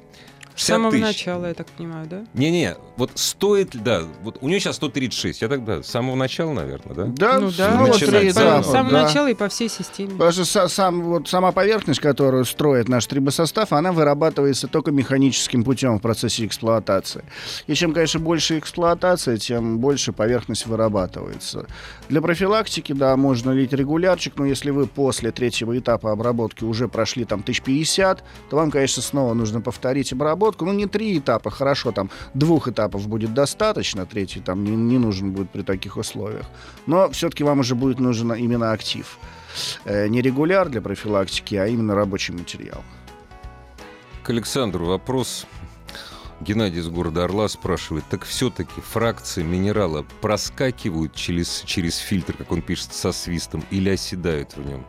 С 0.57 0.61
60 0.61 0.67
самого 0.77 0.91
тысяч. 0.91 1.03
начала, 1.05 1.49
я 1.49 1.55
так 1.55 1.67
понимаю, 1.67 2.07
да? 2.09 2.25
Не-не, 2.33 2.77
вот 2.97 3.11
стоит, 3.15 3.75
ли- 3.75 3.81
да, 3.81 4.05
вот 4.23 4.39
у 4.41 4.49
нее 4.49 4.59
сейчас 4.59 4.77
136, 4.77 5.43
я 5.43 5.49
тогда 5.49 5.83
с 5.83 5.87
самого 5.87 6.17
начала, 6.17 6.55
наверное, 6.55 6.95
да? 6.95 7.05
Да, 7.05 7.41
ну 7.41 7.51
да, 7.51 7.77
вот 7.77 7.89
начинать 7.89 8.21
три 8.21 8.31
с 8.33 8.35
самого 8.35 8.91
да. 8.91 9.03
начала 9.03 9.29
и 9.31 9.35
по 9.35 9.51
всей 9.51 9.69
системе. 9.69 10.13
Потому 10.13 10.33
что 10.33 10.43
са- 10.43 10.69
сам, 10.69 11.03
вот, 11.03 11.29
сама 11.29 11.53
поверхность, 11.53 12.01
которую 12.01 12.47
строит 12.47 12.89
наш 12.89 13.05
трибосостав, 13.05 13.75
она 13.75 13.93
вырабатывается 13.93 14.67
только 14.67 14.93
механическим 14.93 15.63
путем 15.63 15.99
в 15.99 16.01
процессе 16.01 16.47
эксплуатации. 16.47 17.23
И 17.67 17.75
чем, 17.75 17.93
конечно, 17.93 18.19
больше 18.19 18.59
эксплуатация, 18.59 19.37
тем 19.37 19.79
больше 19.79 20.15
поверхность 20.15 20.65
вырабатывается. 20.67 21.67
Для 22.09 22.23
профилактики, 22.23 22.95
да, 22.95 23.15
можно 23.19 23.51
лить 23.51 23.75
регулярчик, 23.75 24.33
но 24.37 24.47
если 24.47 24.71
вы 24.71 24.87
после 24.87 25.33
третьего 25.33 25.79
этапа 25.79 26.13
обработки 26.13 26.65
уже 26.65 26.89
прошли 26.89 27.27
там 27.27 27.41
1050, 27.41 28.25
то 28.49 28.57
вам, 28.57 28.71
конечно, 28.71 29.03
снова 29.03 29.35
нужно 29.35 29.61
повторить 29.61 30.15
обработку. 30.15 30.46
Ну, 30.61 30.73
не 30.73 30.87
три 30.87 31.19
этапа, 31.19 31.51
хорошо, 31.51 31.93
там 31.93 32.11
двух 32.35 32.69
этапов 32.69 33.09
будет 33.09 33.35
достаточно, 33.35 34.07
третий 34.07 34.41
там 34.41 34.65
не, 34.65 34.71
не 34.71 34.99
нужен 34.99 35.33
будет 35.33 35.51
при 35.51 35.63
таких 35.63 35.97
условиях. 35.97 36.47
Но 36.87 37.09
все-таки 37.11 37.45
вам 37.45 37.61
уже 37.61 37.75
будет 37.75 38.01
нужен 38.01 38.33
именно 38.33 38.73
актив. 38.73 39.19
Э, 39.85 40.09
не 40.09 40.23
регуляр 40.23 40.69
для 40.69 40.81
профилактики, 40.81 41.55
а 41.55 41.67
именно 41.67 41.95
рабочий 41.95 42.35
материал. 42.35 42.83
К 44.23 44.31
Александру 44.31 44.87
вопрос. 44.87 45.47
Геннадий 46.41 46.81
из 46.81 46.89
города 46.89 47.25
Орла 47.25 47.49
спрашивает, 47.49 48.05
так 48.11 48.25
все-таки 48.25 48.81
фракции 48.81 49.43
минерала 49.43 50.05
проскакивают 50.21 51.15
через, 51.15 51.63
через 51.65 51.97
фильтр, 51.97 52.35
как 52.35 52.53
он 52.53 52.61
пишет, 52.61 52.93
со 52.93 53.13
свистом, 53.13 53.65
или 53.71 53.89
оседают 53.89 54.55
в 54.57 54.67
нем? 54.67 54.85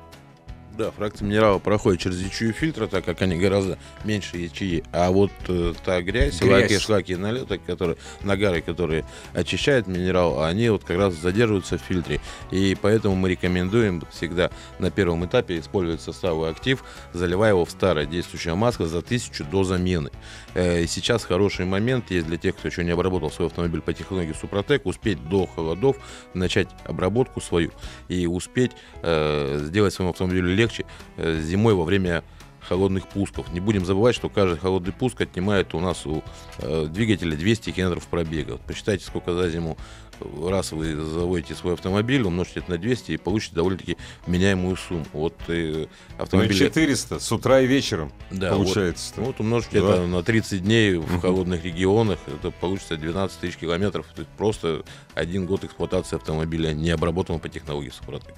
Да, 0.77 0.91
фракция 0.91 1.25
минерала 1.27 1.57
проходит 1.57 2.01
через 2.01 2.21
ячею 2.21 2.53
фильтра, 2.53 2.85
так 2.85 3.03
как 3.03 3.23
они 3.23 3.35
гораздо 3.35 3.79
меньше 4.03 4.37
ячеи. 4.37 4.83
А 4.91 5.09
вот 5.09 5.31
э, 5.47 5.73
та 5.83 6.03
грязь, 6.03 6.39
Грязь. 6.39 6.67
шлаки, 6.67 6.77
шлаки 6.77 7.13
и 7.13 7.15
налеты, 7.15 7.57
которые, 7.57 7.97
нагары, 8.21 8.61
которые 8.61 9.03
очищают 9.33 9.87
минерал, 9.87 10.43
они 10.43 10.69
вот 10.69 10.83
как 10.83 10.97
раз 10.97 11.15
задерживаются 11.15 11.79
в 11.79 11.81
фильтре. 11.81 12.19
И 12.51 12.77
поэтому 12.79 13.15
мы 13.15 13.29
рекомендуем 13.29 14.03
всегда 14.11 14.51
на 14.77 14.91
первом 14.91 15.25
этапе 15.25 15.57
использовать 15.57 16.01
составы 16.01 16.47
актив, 16.47 16.83
заливая 17.11 17.53
его 17.53 17.65
в 17.65 17.71
старое 17.71 18.05
действующее 18.05 18.53
масло 18.53 18.85
за 18.85 19.01
тысячу 19.01 19.45
до 19.45 19.63
замены. 19.63 20.11
Э, 20.53 20.83
и 20.83 20.87
сейчас 20.87 21.25
хороший 21.25 21.65
момент 21.65 22.11
есть 22.11 22.27
для 22.27 22.37
тех, 22.37 22.55
кто 22.55 22.67
еще 22.67 22.83
не 22.83 22.91
обработал 22.91 23.31
свой 23.31 23.47
автомобиль 23.47 23.81
по 23.81 23.93
технологии 23.93 24.33
Супротек, 24.39 24.85
успеть 24.85 25.27
до 25.27 25.47
холодов 25.47 25.97
начать 26.35 26.67
обработку 26.85 27.41
свою 27.41 27.71
и 28.09 28.27
успеть 28.27 28.73
э, 29.01 29.59
сделать 29.63 29.91
своему 29.91 30.11
автомобилю 30.11 30.53
легче 30.53 30.66
легче 30.67 30.85
э, 31.17 31.39
зимой 31.41 31.73
во 31.73 31.83
время 31.83 32.23
холодных 32.59 33.07
пусков. 33.07 33.51
Не 33.53 33.59
будем 33.59 33.85
забывать, 33.85 34.15
что 34.15 34.29
каждый 34.29 34.59
холодный 34.59 34.91
пуск 34.91 35.21
отнимает 35.21 35.73
у 35.73 35.79
нас 35.79 36.05
у 36.05 36.21
э, 36.59 36.87
двигателя 36.89 37.35
200 37.35 37.71
километров 37.71 38.05
пробега. 38.07 38.53
Вот 38.53 38.61
посчитайте, 38.61 39.05
сколько 39.05 39.33
за 39.33 39.49
зиму 39.49 39.77
раз 40.19 40.71
вы 40.71 40.95
заводите 40.95 41.53
свой 41.53 41.73
автомобиль, 41.73 42.23
умножите 42.23 42.59
это 42.59 42.71
на 42.71 42.77
200 42.77 43.11
и 43.11 43.17
получите 43.17 43.55
довольно-таки 43.55 43.97
меняемую 44.25 44.75
сумму. 44.75 45.05
Вот 45.13 45.35
э, 45.47 45.85
автомобиль... 46.17 46.53
Ну, 46.53 46.57
400 46.57 47.19
с 47.19 47.31
утра 47.31 47.61
и 47.61 47.67
вечером 47.67 48.11
да, 48.31 48.49
получается. 48.49 49.13
Вот, 49.17 49.27
вот 49.27 49.39
умножите 49.41 49.79
да. 49.79 49.93
это 49.93 50.07
на 50.07 50.23
30 50.23 50.63
дней 50.63 50.95
в 50.95 51.03
uh-huh. 51.03 51.21
холодных 51.21 51.63
регионах, 51.63 52.19
это 52.27 52.51
получится 52.51 52.97
12 52.97 53.39
тысяч 53.39 53.57
километров. 53.57 54.07
То 54.15 54.21
есть 54.21 54.31
просто 54.37 54.83
один 55.13 55.45
год 55.45 55.63
эксплуатации 55.63 56.15
автомобиля 56.15 56.73
не 56.73 56.89
обработан 56.89 57.39
по 57.39 57.47
технологии 57.47 57.89
Супротек. 57.89 58.33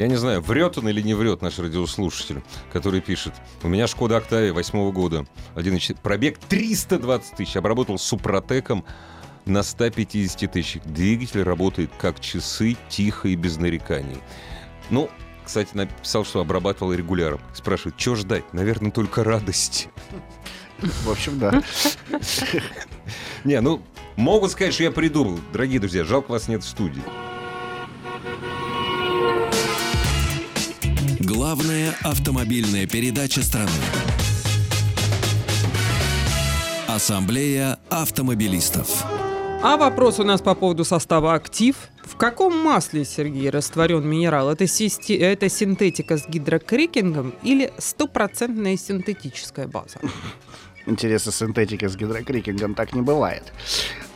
Я 0.00 0.06
не 0.06 0.16
знаю, 0.16 0.40
врет 0.40 0.78
он 0.78 0.88
или 0.88 1.02
не 1.02 1.12
врет 1.12 1.42
наш 1.42 1.58
радиослушатель, 1.58 2.42
который 2.72 3.02
пишет. 3.02 3.34
У 3.62 3.68
меня 3.68 3.86
Шкода 3.86 4.16
Октавия 4.16 4.50
восьмого 4.50 4.92
года. 4.92 5.26
Один 5.54 5.78
пробег 6.02 6.38
320 6.38 7.36
тысяч. 7.36 7.54
Обработал 7.54 7.98
Супротеком 7.98 8.86
на 9.44 9.62
150 9.62 10.50
тысяч. 10.50 10.80
Двигатель 10.86 11.42
работает 11.42 11.90
как 11.98 12.18
часы, 12.18 12.78
тихо 12.88 13.28
и 13.28 13.36
без 13.36 13.58
нареканий. 13.58 14.16
Ну, 14.88 15.10
кстати, 15.44 15.76
написал, 15.76 16.24
что 16.24 16.40
обрабатывал 16.40 16.94
регуляром. 16.94 17.42
Спрашивает, 17.52 18.00
что 18.00 18.14
ждать? 18.14 18.54
Наверное, 18.54 18.92
только 18.92 19.22
радости. 19.22 19.90
В 20.78 21.10
общем, 21.10 21.38
да. 21.38 21.62
Не, 23.44 23.60
ну, 23.60 23.82
могут 24.16 24.52
сказать, 24.52 24.72
что 24.72 24.82
я 24.82 24.92
придумал. 24.92 25.38
Дорогие 25.52 25.78
друзья, 25.78 26.04
жалко 26.04 26.30
вас 26.30 26.48
нет 26.48 26.64
в 26.64 26.66
студии. 26.66 27.02
Главная 31.32 31.94
автомобильная 32.02 32.88
передача 32.88 33.42
страны. 33.42 33.70
Ассамблея 36.88 37.78
автомобилистов. 37.88 39.04
А 39.62 39.76
вопрос 39.76 40.18
у 40.18 40.24
нас 40.24 40.40
по 40.42 40.56
поводу 40.56 40.84
состава 40.84 41.34
«Актив». 41.34 41.76
В 42.02 42.16
каком 42.16 42.58
масле, 42.58 43.04
Сергей, 43.04 43.48
растворен 43.48 44.04
минерал? 44.04 44.50
Это, 44.50 44.66
систи... 44.66 45.12
это 45.12 45.48
синтетика 45.48 46.18
с 46.18 46.28
гидрокрекингом 46.28 47.32
или 47.44 47.72
стопроцентная 47.78 48.76
синтетическая 48.76 49.68
база? 49.68 50.00
Интересно, 50.84 51.30
синтетика 51.30 51.88
с 51.88 51.94
гидрокрекингом 51.94 52.74
так 52.74 52.92
не 52.92 53.02
бывает. 53.02 53.52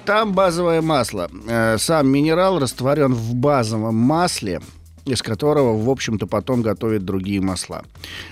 Там 0.04 0.32
базовое 0.32 0.82
масло. 0.82 1.30
Э, 1.46 1.78
сам 1.78 2.08
минерал 2.08 2.58
растворен 2.58 3.14
в 3.14 3.36
базовом 3.36 3.94
масле, 3.94 4.60
из 5.04 5.22
которого, 5.22 5.76
в 5.76 5.90
общем-то, 5.90 6.26
потом 6.26 6.62
готовят 6.62 7.04
другие 7.04 7.40
масла. 7.40 7.84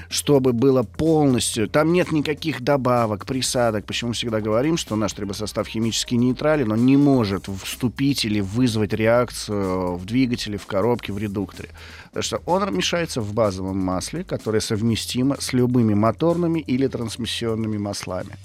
Чтобы 0.08 0.52
было 0.52 0.82
полностью... 0.82 1.68
Там 1.68 1.92
нет 1.92 2.12
никаких 2.12 2.62
добавок, 2.62 3.26
присадок. 3.26 3.84
Почему 3.84 4.12
всегда 4.12 4.40
говорим, 4.40 4.76
что 4.76 4.96
наш 4.96 5.12
трибосостав 5.12 5.66
химически 5.66 6.14
нейтрален, 6.14 6.72
он 6.72 6.86
не 6.86 6.96
может 6.96 7.48
вступить 7.62 8.24
или 8.24 8.40
вызвать 8.40 8.92
реакцию 8.94 9.96
в 9.96 10.04
двигателе, 10.06 10.56
в 10.56 10.66
коробке, 10.66 11.12
в 11.12 11.18
редукторе. 11.18 11.68
Потому 12.06 12.22
что 12.22 12.42
он 12.46 12.74
мешается 12.74 13.20
в 13.20 13.34
базовом 13.34 13.78
масле, 13.78 14.24
которое 14.24 14.60
совместимо 14.60 15.36
с 15.40 15.52
любыми 15.52 15.94
моторными 15.94 16.60
или 16.60 16.86
трансмиссионными 16.86 17.78
маслами. 17.78 18.36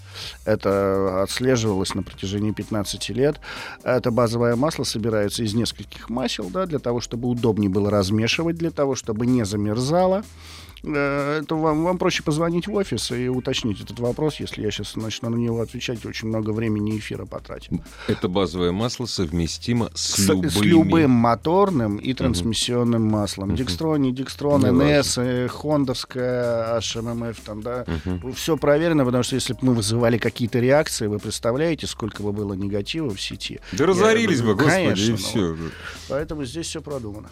Это 0.46 1.24
отслеживалось 1.24 1.96
на 1.96 2.04
протяжении 2.04 2.52
15 2.52 3.10
лет. 3.10 3.40
Это 3.84 4.12
базовое 4.12 4.56
масло 4.56 4.84
собирается 4.84 5.44
из 5.44 5.54
нескольких 5.54 6.10
масел, 6.10 6.50
да, 6.50 6.66
для 6.66 6.80
того, 6.80 7.02
чтобы 7.02 7.28
удобнее 7.28 7.70
было 7.70 7.90
размешивать, 7.90 8.58
для 8.58 8.72
того, 8.72 8.96
чтобы 8.96 9.26
не 9.26 9.46
замерзало. 9.46 10.24
Э, 10.88 11.40
это 11.42 11.56
вам, 11.56 11.84
вам 11.84 11.98
проще 11.98 12.24
позвонить 12.24 12.68
в 12.68 12.74
офис 12.74 13.12
и 13.12 13.28
уточнить 13.28 13.82
этот 13.82 14.00
вопрос, 14.00 14.40
если 14.40 14.62
я 14.62 14.72
сейчас 14.72 14.96
начну 14.96 15.30
на 15.30 15.36
него 15.36 15.62
отвечать, 15.62 16.06
очень 16.06 16.28
много 16.28 16.52
времени 16.52 16.98
эфира 16.98 17.26
потратим. 17.26 17.82
Это 18.08 18.28
базовое 18.28 18.72
масло 18.72 19.06
совместимо 19.06 19.90
с, 19.94 20.16
с, 20.16 20.28
любыми... 20.28 20.50
с 20.50 20.62
любым 20.62 21.12
моторным 21.12 21.98
и 21.98 22.14
трансмиссионным 22.14 23.08
uh-huh. 23.08 23.12
маслом. 23.12 23.56
Декстрон, 23.56 24.02
не 24.02 24.12
Декстрон, 24.12 24.62
НС, 24.62 25.18
э, 25.18 25.48
Хондовская, 25.48 26.80
HMMF, 26.80 27.38
там, 27.46 27.62
да. 27.62 27.84
Uh-huh. 27.84 28.34
Все 28.34 28.58
проверено, 28.58 29.06
потому 29.06 29.24
что 29.24 29.36
если 29.36 29.54
бы 29.54 29.60
мы 29.62 29.74
вызывали 29.74 30.18
какие-то 30.18 30.60
реакции, 30.60 31.08
вы 31.08 31.20
представляете, 31.20 31.88
сколько 31.88 32.24
бы 32.24 32.32
было 32.32 32.54
негатива 32.54 33.14
в 33.14 33.20
сети. 33.20 33.60
Да 33.74 33.86
разорились 33.86 34.42
бы, 34.42 34.56
господи, 34.56 34.76
Конечно, 34.76 35.14
и 35.14 35.16
все. 35.16 35.56
Ну, 35.56 35.70
поэтому 36.08 36.46
здесь 36.46 36.68
все 36.68 36.82
продумано. 36.82 37.30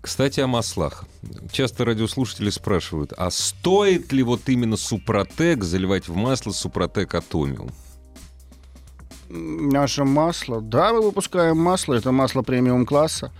Кстати, 0.00 0.40
о 0.40 0.46
маслах. 0.46 1.04
Часто 1.52 1.84
радиослушатели 1.84 2.50
спрашивают, 2.50 3.12
а 3.16 3.30
стоит 3.30 4.12
ли 4.12 4.22
вот 4.22 4.48
именно 4.48 4.76
Супротек 4.76 5.62
заливать 5.62 6.08
в 6.08 6.14
масло 6.14 6.52
Супротек 6.52 7.14
Атомиум? 7.14 7.70
Наше 9.28 10.04
масло, 10.04 10.60
да, 10.60 10.92
мы 10.92 11.02
выпускаем 11.02 11.58
масло, 11.58 11.94
это 11.94 12.10
масло 12.12 12.42
премиум 12.42 12.86
класса. 12.86 13.30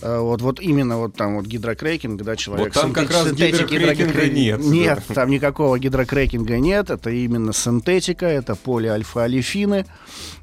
Э, 0.00 0.20
вот, 0.20 0.42
вот 0.42 0.60
именно 0.60 0.98
вот 0.98 1.14
там 1.14 1.36
вот 1.36 1.46
гидрокрекинг, 1.46 2.22
да, 2.22 2.36
человек... 2.36 2.74
Вот 2.74 2.82
там 2.82 2.92
как 2.92 3.10
раз 3.10 3.32
гидрокрекинга 3.32 4.28
нет. 4.28 4.60
Нет, 4.60 5.02
да. 5.08 5.14
там 5.14 5.30
никакого 5.30 5.78
гидрокрекинга 5.78 6.58
нет, 6.58 6.90
это 6.90 7.10
именно 7.10 7.52
синтетика, 7.52 8.26
это 8.26 8.54
полиальфа-алифины. 8.54 9.86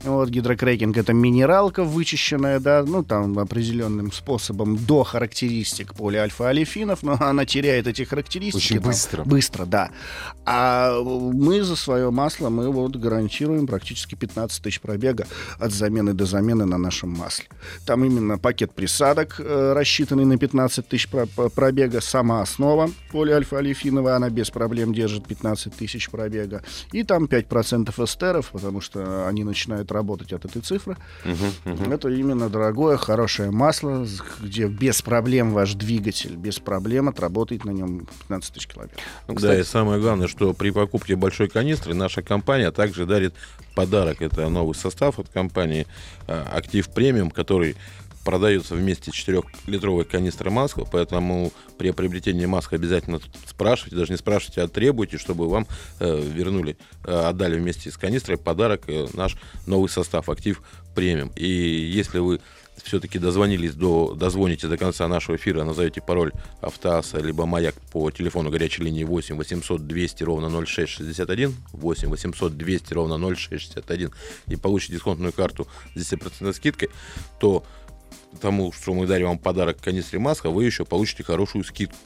Вот 0.03 0.29
гидрокрекинг 0.29 0.97
это 0.97 1.13
минералка 1.13 1.83
вычищенная, 1.83 2.59
да, 2.59 2.83
ну 2.85 3.03
там 3.03 3.39
определенным 3.39 4.11
способом 4.11 4.77
до 4.77 5.03
характеристик 5.03 5.93
полиальфа-алифинов, 5.93 7.03
но 7.03 7.17
она 7.19 7.45
теряет 7.45 7.87
эти 7.87 8.03
характеристики. 8.03 8.73
Очень 8.73 8.81
там, 8.81 8.91
быстро. 8.91 9.23
Быстро, 9.23 9.65
да. 9.65 9.89
А 10.45 11.01
мы 11.01 11.63
за 11.63 11.75
свое 11.75 12.11
масло, 12.11 12.49
мы 12.49 12.69
вот 12.71 12.95
гарантируем 12.97 13.67
практически 13.67 14.15
15 14.15 14.61
тысяч 14.61 14.81
пробега 14.81 15.27
от 15.59 15.71
замены 15.71 16.13
до 16.13 16.25
замены 16.25 16.65
на 16.65 16.77
нашем 16.77 17.09
масле. 17.09 17.45
Там 17.85 18.03
именно 18.03 18.37
пакет 18.37 18.73
присадок, 18.73 19.39
рассчитанный 19.45 20.25
на 20.25 20.38
15 20.38 20.88
тысяч 20.88 21.08
пробега, 21.10 22.01
сама 22.01 22.41
основа 22.41 22.89
полиальфа-алифиновая, 23.12 24.15
она 24.15 24.29
без 24.29 24.49
проблем 24.49 24.93
держит 24.93 25.27
15 25.27 25.73
тысяч 25.73 26.10
пробега. 26.10 26.63
И 26.91 27.03
там 27.03 27.25
5% 27.25 28.03
эстеров, 28.03 28.51
потому 28.51 28.81
что 28.81 29.27
они 29.27 29.43
начинают 29.43 29.91
работать 29.91 30.34
от 30.34 30.45
этой 30.45 30.62
цифры. 30.62 30.97
Угу, 31.23 31.73
угу. 31.73 31.91
Это 31.91 32.10
именно 32.10 32.49
дорогое, 32.49 32.97
хорошее 32.97 33.51
масло, 33.51 34.05
где 34.41 34.67
без 34.67 35.01
проблем 35.01 35.53
ваш 35.53 35.73
двигатель, 35.73 36.36
без 36.36 36.60
проблем 36.60 37.10
отработает 37.10 37.65
на 37.65 37.71
нем 37.71 38.08
15 38.27 38.53
тысяч 38.53 38.67
километров. 38.67 38.99
Ну, 39.27 39.36
кстати, 39.36 39.55
да, 39.55 39.60
и 39.60 39.63
самое 39.63 40.01
главное, 40.01 40.27
что 40.27 40.53
при 40.53 40.71
покупке 40.71 41.15
большой 41.15 41.49
канистры 41.49 41.93
наша 41.93 42.21
компания 42.21 42.71
также 42.71 43.05
дарит 43.05 43.34
подарок. 43.75 44.21
Это 44.21 44.49
новый 44.49 44.73
состав 44.73 45.19
от 45.19 45.29
компании 45.29 45.86
а, 46.27 46.47
Актив 46.53 46.88
Премиум, 46.89 47.29
который 47.29 47.75
продается 48.25 48.75
вместе 48.75 49.11
4-литровой 49.11 50.03
канистры 50.03 50.49
масла, 50.49 50.85
поэтому 50.91 51.53
при 51.77 51.91
приобретении 51.91 52.45
маска 52.45 52.75
обязательно 52.75 53.21
спрашивайте, 53.47 53.95
даже 53.95 54.11
не 54.11 54.17
спрашивайте, 54.17 54.61
а 54.61 54.67
требуйте, 54.67 55.17
чтобы 55.17 55.47
вам 55.47 55.67
э, 55.99 56.21
вернули, 56.21 56.75
э, 57.05 57.13
отдали 57.13 57.57
вместе 57.57 57.91
с 57.91 57.97
канистрой 57.97 58.38
подарок 58.38 58.83
э, 58.88 59.07
наш 59.13 59.38
новый 59.67 59.88
состав 59.88 60.27
«Актив 60.27 60.61
премиум». 60.95 61.31
И 61.35 61.47
если 61.47 62.19
вы 62.19 62.41
все-таки 62.83 63.19
дозвонились 63.19 63.73
до, 63.73 64.15
дозвоните 64.15 64.67
до 64.67 64.77
конца 64.77 65.07
нашего 65.07 65.35
эфира, 65.35 65.63
назовете 65.63 66.01
пароль 66.01 66.31
Автоаса 66.61 67.19
либо 67.19 67.45
Маяк 67.45 67.75
по 67.91 68.11
телефону 68.11 68.49
горячей 68.49 68.83
линии 68.83 69.03
8 69.03 69.38
800 69.38 69.88
200 69.88 70.23
ровно 70.23 70.49
0661, 70.49 71.55
8 71.71 72.09
800 72.09 72.57
200 72.57 72.93
ровно 72.93 73.17
0661 73.17 74.11
и 74.47 74.55
получите 74.55 74.93
дисконтную 74.93 75.31
карту 75.31 75.67
с 75.95 76.13
10% 76.13 76.53
скидкой, 76.53 76.89
то 77.39 77.63
тому, 78.39 78.71
что 78.71 78.93
мы 78.93 79.07
дарим 79.07 79.27
вам 79.27 79.39
подарок 79.39 79.77
канистре 79.81 80.19
маска, 80.19 80.49
вы 80.49 80.65
еще 80.65 80.85
получите 80.85 81.23
хорошую 81.23 81.63
скидку. 81.63 81.97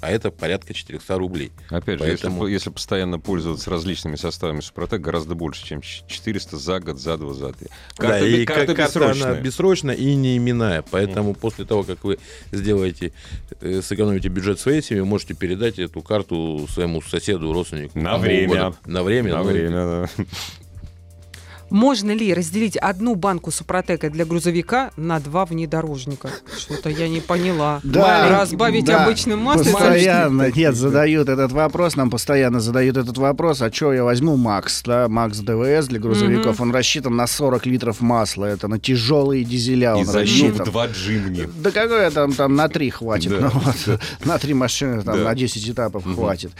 А 0.00 0.10
это 0.10 0.30
порядка 0.30 0.74
400 0.74 1.18
рублей. 1.18 1.52
Опять 1.70 1.98
Поэтому... 1.98 2.44
же, 2.44 2.50
если, 2.50 2.52
если 2.52 2.70
постоянно 2.70 3.18
пользоваться 3.18 3.70
различными 3.70 4.16
составами 4.16 4.60
Супротек, 4.60 5.00
гораздо 5.00 5.34
больше, 5.34 5.64
чем 5.64 5.80
400 5.80 6.58
за 6.58 6.80
год, 6.80 7.00
за 7.00 7.16
два, 7.16 7.32
за 7.32 7.52
три. 7.52 7.68
Карта, 7.96 8.20
да, 8.20 8.26
и 8.26 8.44
карта, 8.44 8.74
карта 8.74 8.98
бессрочная. 9.00 9.32
Она 9.32 9.40
бессрочная 9.40 9.94
и 9.94 10.14
не 10.14 10.36
именная. 10.36 10.84
Поэтому 10.90 11.32
mm. 11.32 11.38
после 11.38 11.64
того, 11.64 11.82
как 11.82 12.04
вы 12.04 12.18
сделаете, 12.52 13.12
э, 13.60 13.80
сэкономите 13.82 14.28
бюджет 14.28 14.60
своей 14.60 14.82
семьи, 14.82 15.02
можете 15.02 15.34
передать 15.34 15.78
эту 15.78 16.02
карту 16.02 16.66
своему 16.70 17.00
соседу, 17.00 17.52
родственнику. 17.52 17.98
На 17.98 18.18
время. 18.18 18.74
На 18.84 19.02
время. 19.02 19.32
На 19.32 19.42
ну, 19.42 19.48
время, 19.48 19.70
да. 19.70 20.24
Можно 21.76 22.12
ли 22.12 22.32
разделить 22.32 22.78
одну 22.78 23.14
банку 23.16 23.50
Супротека 23.50 24.08
для 24.08 24.24
грузовика 24.24 24.92
на 24.96 25.20
два 25.20 25.44
внедорожника? 25.44 26.30
Что-то 26.56 26.88
я 26.88 27.06
не 27.06 27.20
поняла. 27.20 27.80
Да, 27.84 28.40
Разбавить 28.40 28.86
да, 28.86 29.04
обычным 29.04 29.40
маслом. 29.40 29.74
Постоянно, 29.74 30.50
нет, 30.50 30.74
задают 30.74 31.28
этот 31.28 31.52
вопрос, 31.52 31.96
нам 31.96 32.08
постоянно 32.10 32.60
задают 32.60 32.96
этот 32.96 33.18
вопрос, 33.18 33.60
а 33.60 33.70
что 33.70 33.92
я 33.92 34.04
возьму 34.04 34.36
Макс, 34.38 34.82
да, 34.84 35.06
Макс 35.08 35.38
ДВС 35.40 35.88
для 35.88 36.00
грузовиков, 36.00 36.62
он 36.62 36.72
рассчитан 36.72 37.14
на 37.14 37.26
40 37.26 37.66
литров 37.66 38.00
масла, 38.00 38.46
это 38.46 38.68
на 38.68 38.78
тяжелые 38.78 39.44
дизеля 39.44 39.92
И 39.96 40.00
он 40.00 40.04
в 40.04 40.14
рассчитан. 40.14 40.64
два 40.64 40.86
джимни. 40.86 41.46
Да 41.58 41.70
какое 41.70 42.10
там, 42.10 42.32
там 42.32 42.56
на 42.56 42.70
три 42.70 42.88
хватит, 42.88 43.32
Да, 43.32 43.50
ну 43.52 43.60
вот, 43.60 44.00
на 44.24 44.38
три 44.38 44.54
машины, 44.54 45.02
там, 45.02 45.18
Да. 45.18 45.24
на 45.24 45.34
10 45.34 45.68
этапов 45.68 46.04
хватит. 46.04 46.52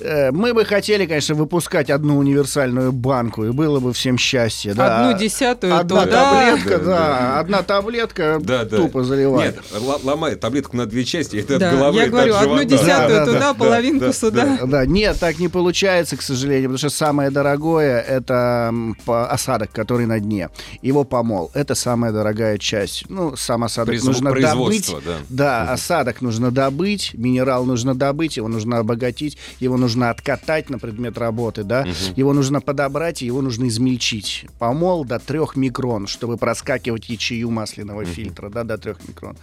Э, 0.00 0.30
Мы 0.32 0.54
бы 0.54 0.64
хотели, 0.64 1.04
конечно, 1.04 1.34
выпускать 1.34 1.90
одну 1.90 2.16
универсальную 2.16 2.92
банку, 2.92 3.44
и 3.44 3.50
было 3.50 3.78
бы 3.78 3.92
всем 3.92 4.16
счастье. 4.16 4.53
Да. 4.64 5.08
Одну 5.08 5.18
десятую 5.18 5.76
Одна 5.76 6.04
туда. 6.04 6.30
таблетка, 6.50 6.78
Да, 6.78 6.84
да, 6.84 7.08
да. 7.08 7.40
одна 7.40 7.62
таблетка 7.62 8.38
Да, 8.40 8.64
да. 8.64 8.76
тупо 8.76 9.04
заливает. 9.04 9.56
Нет, 9.56 9.64
л- 9.82 10.00
ломай 10.02 10.34
таблетку 10.36 10.76
на 10.76 10.86
две 10.86 11.04
части, 11.04 11.36
это 11.36 11.58
Да, 11.58 11.70
от 11.70 11.74
головы, 11.76 11.96
я 11.96 12.02
это 12.04 12.10
говорю, 12.12 12.34
от 12.34 12.42
одну 12.42 12.64
десятую 12.64 13.08
Да, 13.08 13.18
да, 13.20 13.24
туда, 13.26 13.40
да, 13.40 13.54
половинку 13.54 14.06
да, 14.06 14.12
сюда. 14.12 14.58
Да, 14.64 14.86
нет, 14.86 15.18
так 15.18 15.38
не 15.38 15.48
получается, 15.48 16.16
к 16.16 16.22
сожалению, 16.22 16.70
потому 16.70 16.78
что 16.78 16.90
самое 16.90 17.30
дорогое 17.30 18.00
это 18.00 18.72
осадок, 19.06 19.70
который 19.72 20.06
на 20.06 20.20
дне. 20.20 20.50
Его 20.82 21.04
помол. 21.04 21.50
Это 21.54 21.74
самая 21.74 22.12
дорогая 22.12 22.58
часть. 22.58 23.04
Ну, 23.08 23.36
сам 23.36 23.64
осадок 23.64 24.02
нужно 24.02 24.32
добыть. 24.32 24.94
Да, 25.28 25.62
осадок 25.72 26.20
нужно 26.22 26.50
добыть, 26.50 27.12
минерал 27.14 27.64
нужно 27.64 27.94
добыть, 27.94 28.36
его 28.36 28.48
нужно 28.48 28.78
обогатить, 28.78 29.38
его 29.60 29.76
нужно 29.76 30.10
откатать 30.10 30.70
на 30.70 30.78
предмет 30.78 31.18
работы, 31.18 31.64
да, 31.64 31.86
его 32.16 32.32
нужно 32.32 32.60
подобрать, 32.60 33.22
и 33.22 33.26
его 33.26 33.40
нужно 33.42 33.68
измельчить. 33.68 34.33
Помол 34.58 35.04
до 35.04 35.18
трех 35.18 35.56
микрон, 35.56 36.06
чтобы 36.06 36.36
проскакивать 36.36 37.08
ячею 37.08 37.50
масляного 37.50 38.04
фильтра, 38.04 38.48
да, 38.48 38.64
до 38.64 38.78
трех 38.78 38.98
микрон. 39.08 39.36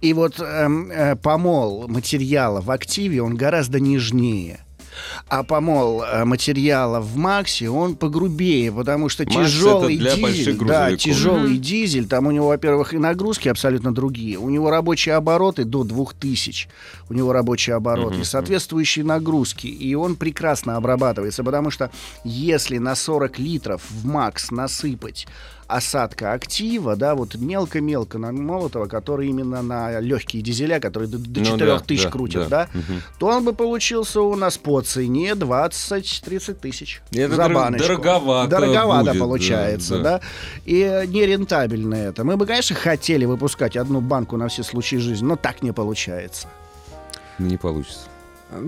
И 0.00 0.12
вот 0.14 0.40
эм, 0.40 0.90
э, 0.90 1.16
помол 1.16 1.88
материала 1.88 2.60
в 2.60 2.70
активе, 2.70 3.22
он 3.22 3.36
гораздо 3.36 3.80
нежнее. 3.80 4.60
А 5.28 5.42
помол 5.42 6.02
э, 6.02 6.24
материала 6.24 7.00
в 7.00 7.16
Максе, 7.16 7.68
он 7.68 7.96
погрубее, 7.96 8.72
потому 8.72 9.08
что 9.08 9.24
Макс 9.24 9.34
тяжелый 9.34 9.94
это 9.94 10.02
для 10.02 10.16
больших 10.16 10.44
дизель, 10.44 10.66
да, 10.66 10.96
тяжелый 10.96 11.58
дизель, 11.58 12.06
там 12.06 12.26
у 12.26 12.30
него, 12.30 12.48
во-первых, 12.48 12.94
и 12.94 12.98
нагрузки 12.98 13.48
абсолютно 13.48 13.94
другие. 13.94 14.38
У 14.38 14.50
него 14.50 14.70
рабочие 14.70 15.14
обороты 15.14 15.64
до 15.64 15.84
2000. 15.84 16.68
У 17.08 17.14
него 17.14 17.32
рабочие 17.32 17.76
обороты 17.76 18.20
и 18.20 18.24
соответствующие 18.24 19.04
нагрузки. 19.04 19.66
И 19.66 19.94
он 19.94 20.16
прекрасно 20.16 20.76
обрабатывается, 20.76 21.44
потому 21.44 21.70
что 21.70 21.90
если 22.24 22.78
на 22.78 22.94
40 22.94 23.38
литров 23.38 23.82
в 23.90 24.06
Макс 24.06 24.50
насыпать 24.50 25.26
осадка 25.72 26.32
актива, 26.32 26.96
да, 26.96 27.14
вот 27.14 27.34
мелко-мелко 27.34 28.18
намолотого, 28.18 28.86
который 28.86 29.28
именно 29.28 29.62
на 29.62 30.00
легкие 30.00 30.42
дизеля, 30.42 30.80
которые 30.80 31.08
до, 31.08 31.18
до 31.18 31.40
Ну 31.40 31.46
4000 31.46 31.96
да, 31.96 32.04
да, 32.04 32.10
крутят, 32.10 32.48
да. 32.48 32.68
да, 32.72 32.80
то 33.18 33.26
он 33.26 33.44
бы 33.44 33.52
получился 33.52 34.20
у 34.20 34.34
нас 34.36 34.58
по 34.58 34.80
цене 34.82 35.32
20-30 35.32 36.54
тысяч 36.54 37.00
Это 37.12 37.34
за 37.34 37.48
баночку. 37.48 37.88
дороговато 37.88 38.50
Дороговато 38.50 39.10
будет, 39.10 39.18
получается, 39.20 39.96
да, 39.98 40.02
да, 40.02 40.18
да. 40.18 40.20
И 40.64 40.80
э, 40.80 41.06
нерентабельно 41.06 41.94
это. 41.94 42.24
Мы 42.24 42.36
бы, 42.36 42.46
конечно, 42.46 42.76
хотели 42.76 43.24
выпускать 43.24 43.76
одну 43.76 44.00
банку 44.00 44.36
на 44.36 44.48
все 44.48 44.62
случаи 44.62 44.96
жизни, 44.96 45.24
но 45.26 45.36
так 45.36 45.62
не 45.62 45.72
получается. 45.72 46.48
Ну, 47.38 47.46
Не 47.46 47.56
получится. 47.56 48.08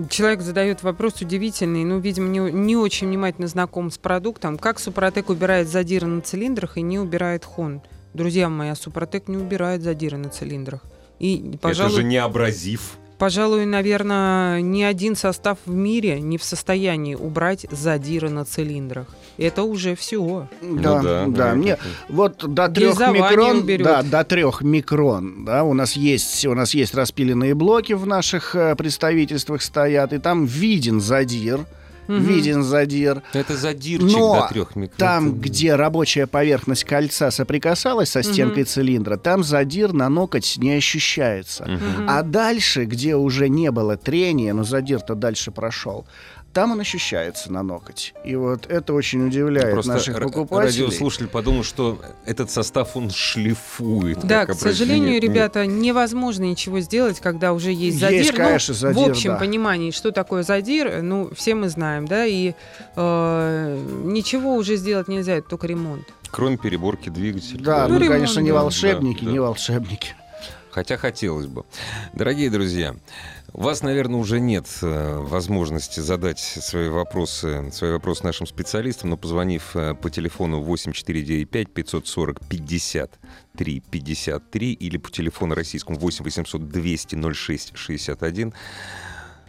Человек 0.09 0.41
задает 0.41 0.83
вопрос 0.83 1.21
удивительный, 1.21 1.83
ну, 1.83 1.99
видимо, 1.99 2.27
не, 2.27 2.51
не 2.51 2.75
очень 2.75 3.07
внимательно 3.07 3.47
знаком 3.47 3.91
с 3.91 3.97
продуктом. 3.97 4.57
Как 4.57 4.79
Супротек 4.79 5.29
убирает 5.29 5.67
задиры 5.67 6.07
на 6.07 6.21
цилиндрах 6.21 6.77
и 6.77 6.81
не 6.81 6.99
убирает 6.99 7.45
хон? 7.45 7.81
Друзья 8.13 8.49
мои, 8.49 8.69
а 8.69 8.75
Супротек 8.75 9.27
не 9.27 9.37
убирает 9.37 9.81
задиры 9.81 10.17
на 10.17 10.29
цилиндрах. 10.29 10.81
И, 11.19 11.57
пожалуй, 11.61 11.91
Это 11.91 12.01
же 12.01 12.07
не 12.07 12.17
абразив. 12.17 12.97
Пожалуй, 13.17 13.65
наверное, 13.65 14.59
ни 14.61 14.83
один 14.83 15.15
состав 15.15 15.57
в 15.65 15.73
мире 15.73 16.19
не 16.19 16.37
в 16.37 16.43
состоянии 16.43 17.15
убрать 17.15 17.65
задиры 17.71 18.29
на 18.29 18.43
цилиндрах. 18.43 19.07
Это 19.37 19.63
уже 19.63 19.95
все. 19.95 20.47
Да, 20.61 21.01
да, 21.01 21.25
да. 21.25 21.27
да, 21.27 21.55
Мне 21.55 21.71
это- 21.71 21.81
вот 22.09 22.53
до 22.53 22.67
трех 22.69 22.99
микрон, 22.99 23.59
уберет. 23.59 23.83
да, 23.85 24.01
до 24.03 24.23
трех 24.23 24.61
микрон, 24.61 25.45
да, 25.45 25.63
у 25.63 25.73
нас 25.73 25.93
есть, 25.95 26.45
у 26.45 26.53
нас 26.53 26.73
есть 26.73 26.93
распиленные 26.93 27.53
блоки 27.53 27.93
в 27.93 28.05
наших 28.05 28.55
э, 28.55 28.75
представительствах 28.75 29.61
стоят, 29.61 30.11
и 30.13 30.17
там 30.19 30.45
виден 30.45 30.99
задир, 30.99 31.65
виден 32.07 32.63
задир. 32.63 33.21
Это 33.33 33.55
задирчик 33.55 34.17
Но 34.17 34.41
до 34.41 34.47
трех 34.53 34.75
микрон. 34.75 34.97
Там, 34.97 35.33
где 35.39 35.75
рабочая 35.75 36.27
поверхность 36.27 36.83
кольца 36.83 37.31
соприкасалась 37.31 38.09
со 38.09 38.23
стенкой 38.23 38.63
цилиндра, 38.63 39.17
там 39.17 39.43
задир 39.43 39.93
на 39.93 40.09
ноготь 40.09 40.55
не 40.57 40.73
ощущается. 40.73 41.67
А 42.07 42.21
дальше, 42.23 42.85
где 42.85 43.15
уже 43.15 43.49
не 43.49 43.71
было 43.71 43.97
трения, 43.97 44.53
но 44.53 44.63
задир-то 44.63 45.15
дальше 45.15 45.51
прошел, 45.51 46.05
там 46.53 46.71
он 46.71 46.79
ощущается 46.79 47.51
на 47.51 47.63
ноготь. 47.63 48.13
И 48.23 48.33
вот 48.37 48.67
это 48.67 48.93
очень 48.93 49.27
удивляет 49.27 49.71
Просто 49.73 49.91
наших 49.91 50.21
покупателей. 50.21 50.83
радиослушатель 50.85 51.27
подумал, 51.27 51.63
что 51.63 51.99
этот 52.25 52.49
состав 52.49 52.95
он 52.95 53.09
шлифует. 53.11 54.19
Да, 54.25 54.45
к 54.45 54.53
сожалению. 54.53 55.13
Нет. 55.13 55.23
ребята, 55.23 55.65
невозможно 55.65 56.43
ничего 56.43 56.79
сделать, 56.79 57.19
когда 57.19 57.53
уже 57.53 57.71
есть 57.71 57.99
задир. 57.99 58.19
Есть, 58.19 58.31
Ну, 58.31 58.37
конечно, 58.37 58.73
задир, 58.73 59.03
В 59.03 59.09
общем 59.09 59.31
да. 59.31 59.37
понимании, 59.37 59.91
что 59.91 60.11
такое 60.11 60.43
задир, 60.43 61.01
ну, 61.01 61.29
все 61.35 61.55
мы 61.55 61.69
знаем, 61.69 61.94
да, 62.01 62.25
и 62.25 62.53
э, 62.95 63.85
ничего 64.03 64.55
уже 64.55 64.75
сделать 64.75 65.07
нельзя, 65.07 65.35
это 65.35 65.49
только 65.49 65.67
ремонт. 65.67 66.05
Кроме 66.31 66.57
переборки 66.57 67.09
двигателя. 67.09 67.63
Да, 67.63 67.87
Ну, 67.87 67.93
мы, 67.93 67.99
ремонт, 68.01 68.11
конечно, 68.15 68.39
не 68.41 68.51
волшебники, 68.51 69.23
Да, 69.23 69.31
не 69.31 69.37
да. 69.37 69.43
волшебники. 69.43 70.15
Хотя 70.71 70.97
хотелось 70.97 71.45
бы. 71.45 71.63
Дорогие 72.13 72.49
друзья, 72.49 72.95
у 73.53 73.61
вас, 73.61 73.81
наверное, 73.81 74.19
уже 74.19 74.41
нет 74.41 74.67
э, 74.81 75.19
возможности 75.21 76.01
задать 76.01 76.39
свои 76.39 76.89
вопросы, 76.89 77.71
свои 77.71 77.91
вопросы 77.93 78.25
нашим 78.25 78.45
специалистам, 78.45 79.11
но 79.11 79.15
позвонив 79.15 79.73
э, 79.77 79.93
по 79.93 80.09
телефону 80.09 80.61
8495 80.61 81.71
540 81.73 82.39
53 82.49 83.83
53 83.89 84.73
или 84.73 84.97
по 84.97 85.09
телефону 85.09 85.55
российскому 85.55 85.97
8 85.97 86.25
800 86.25 86.67
200 86.67 87.33
06 87.33 87.71
61, 87.77 88.53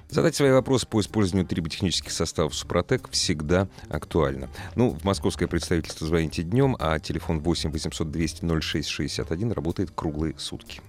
Задать 0.08 0.36
свои 0.36 0.52
вопросы 0.52 0.86
по 0.86 1.00
использованию 1.00 1.46
триботехнических 1.46 2.12
составов 2.12 2.54
«Супротек» 2.54 3.10
всегда 3.10 3.68
актуально. 3.88 4.48
Ну, 4.74 4.90
в 4.90 5.04
московское 5.04 5.48
представительство 5.48 6.06
звоните 6.06 6.42
днем, 6.42 6.76
а 6.78 6.98
телефон 6.98 7.40
8 7.40 7.70
800 7.70 8.10
200 8.10 8.60
06 8.60 8.88
61 8.88 9.52
работает 9.52 9.90
круглые 9.90 10.34
сутки. 10.38 10.80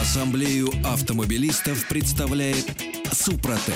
Ассамблею 0.00 0.68
автомобилистов 0.84 1.88
представляет 1.88 2.66
Супротек. 3.12 3.74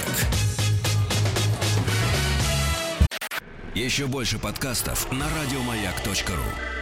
Еще 3.74 4.06
больше 4.06 4.38
подкастов 4.38 5.10
на 5.10 5.26
радиомаяк.ру. 5.28 6.81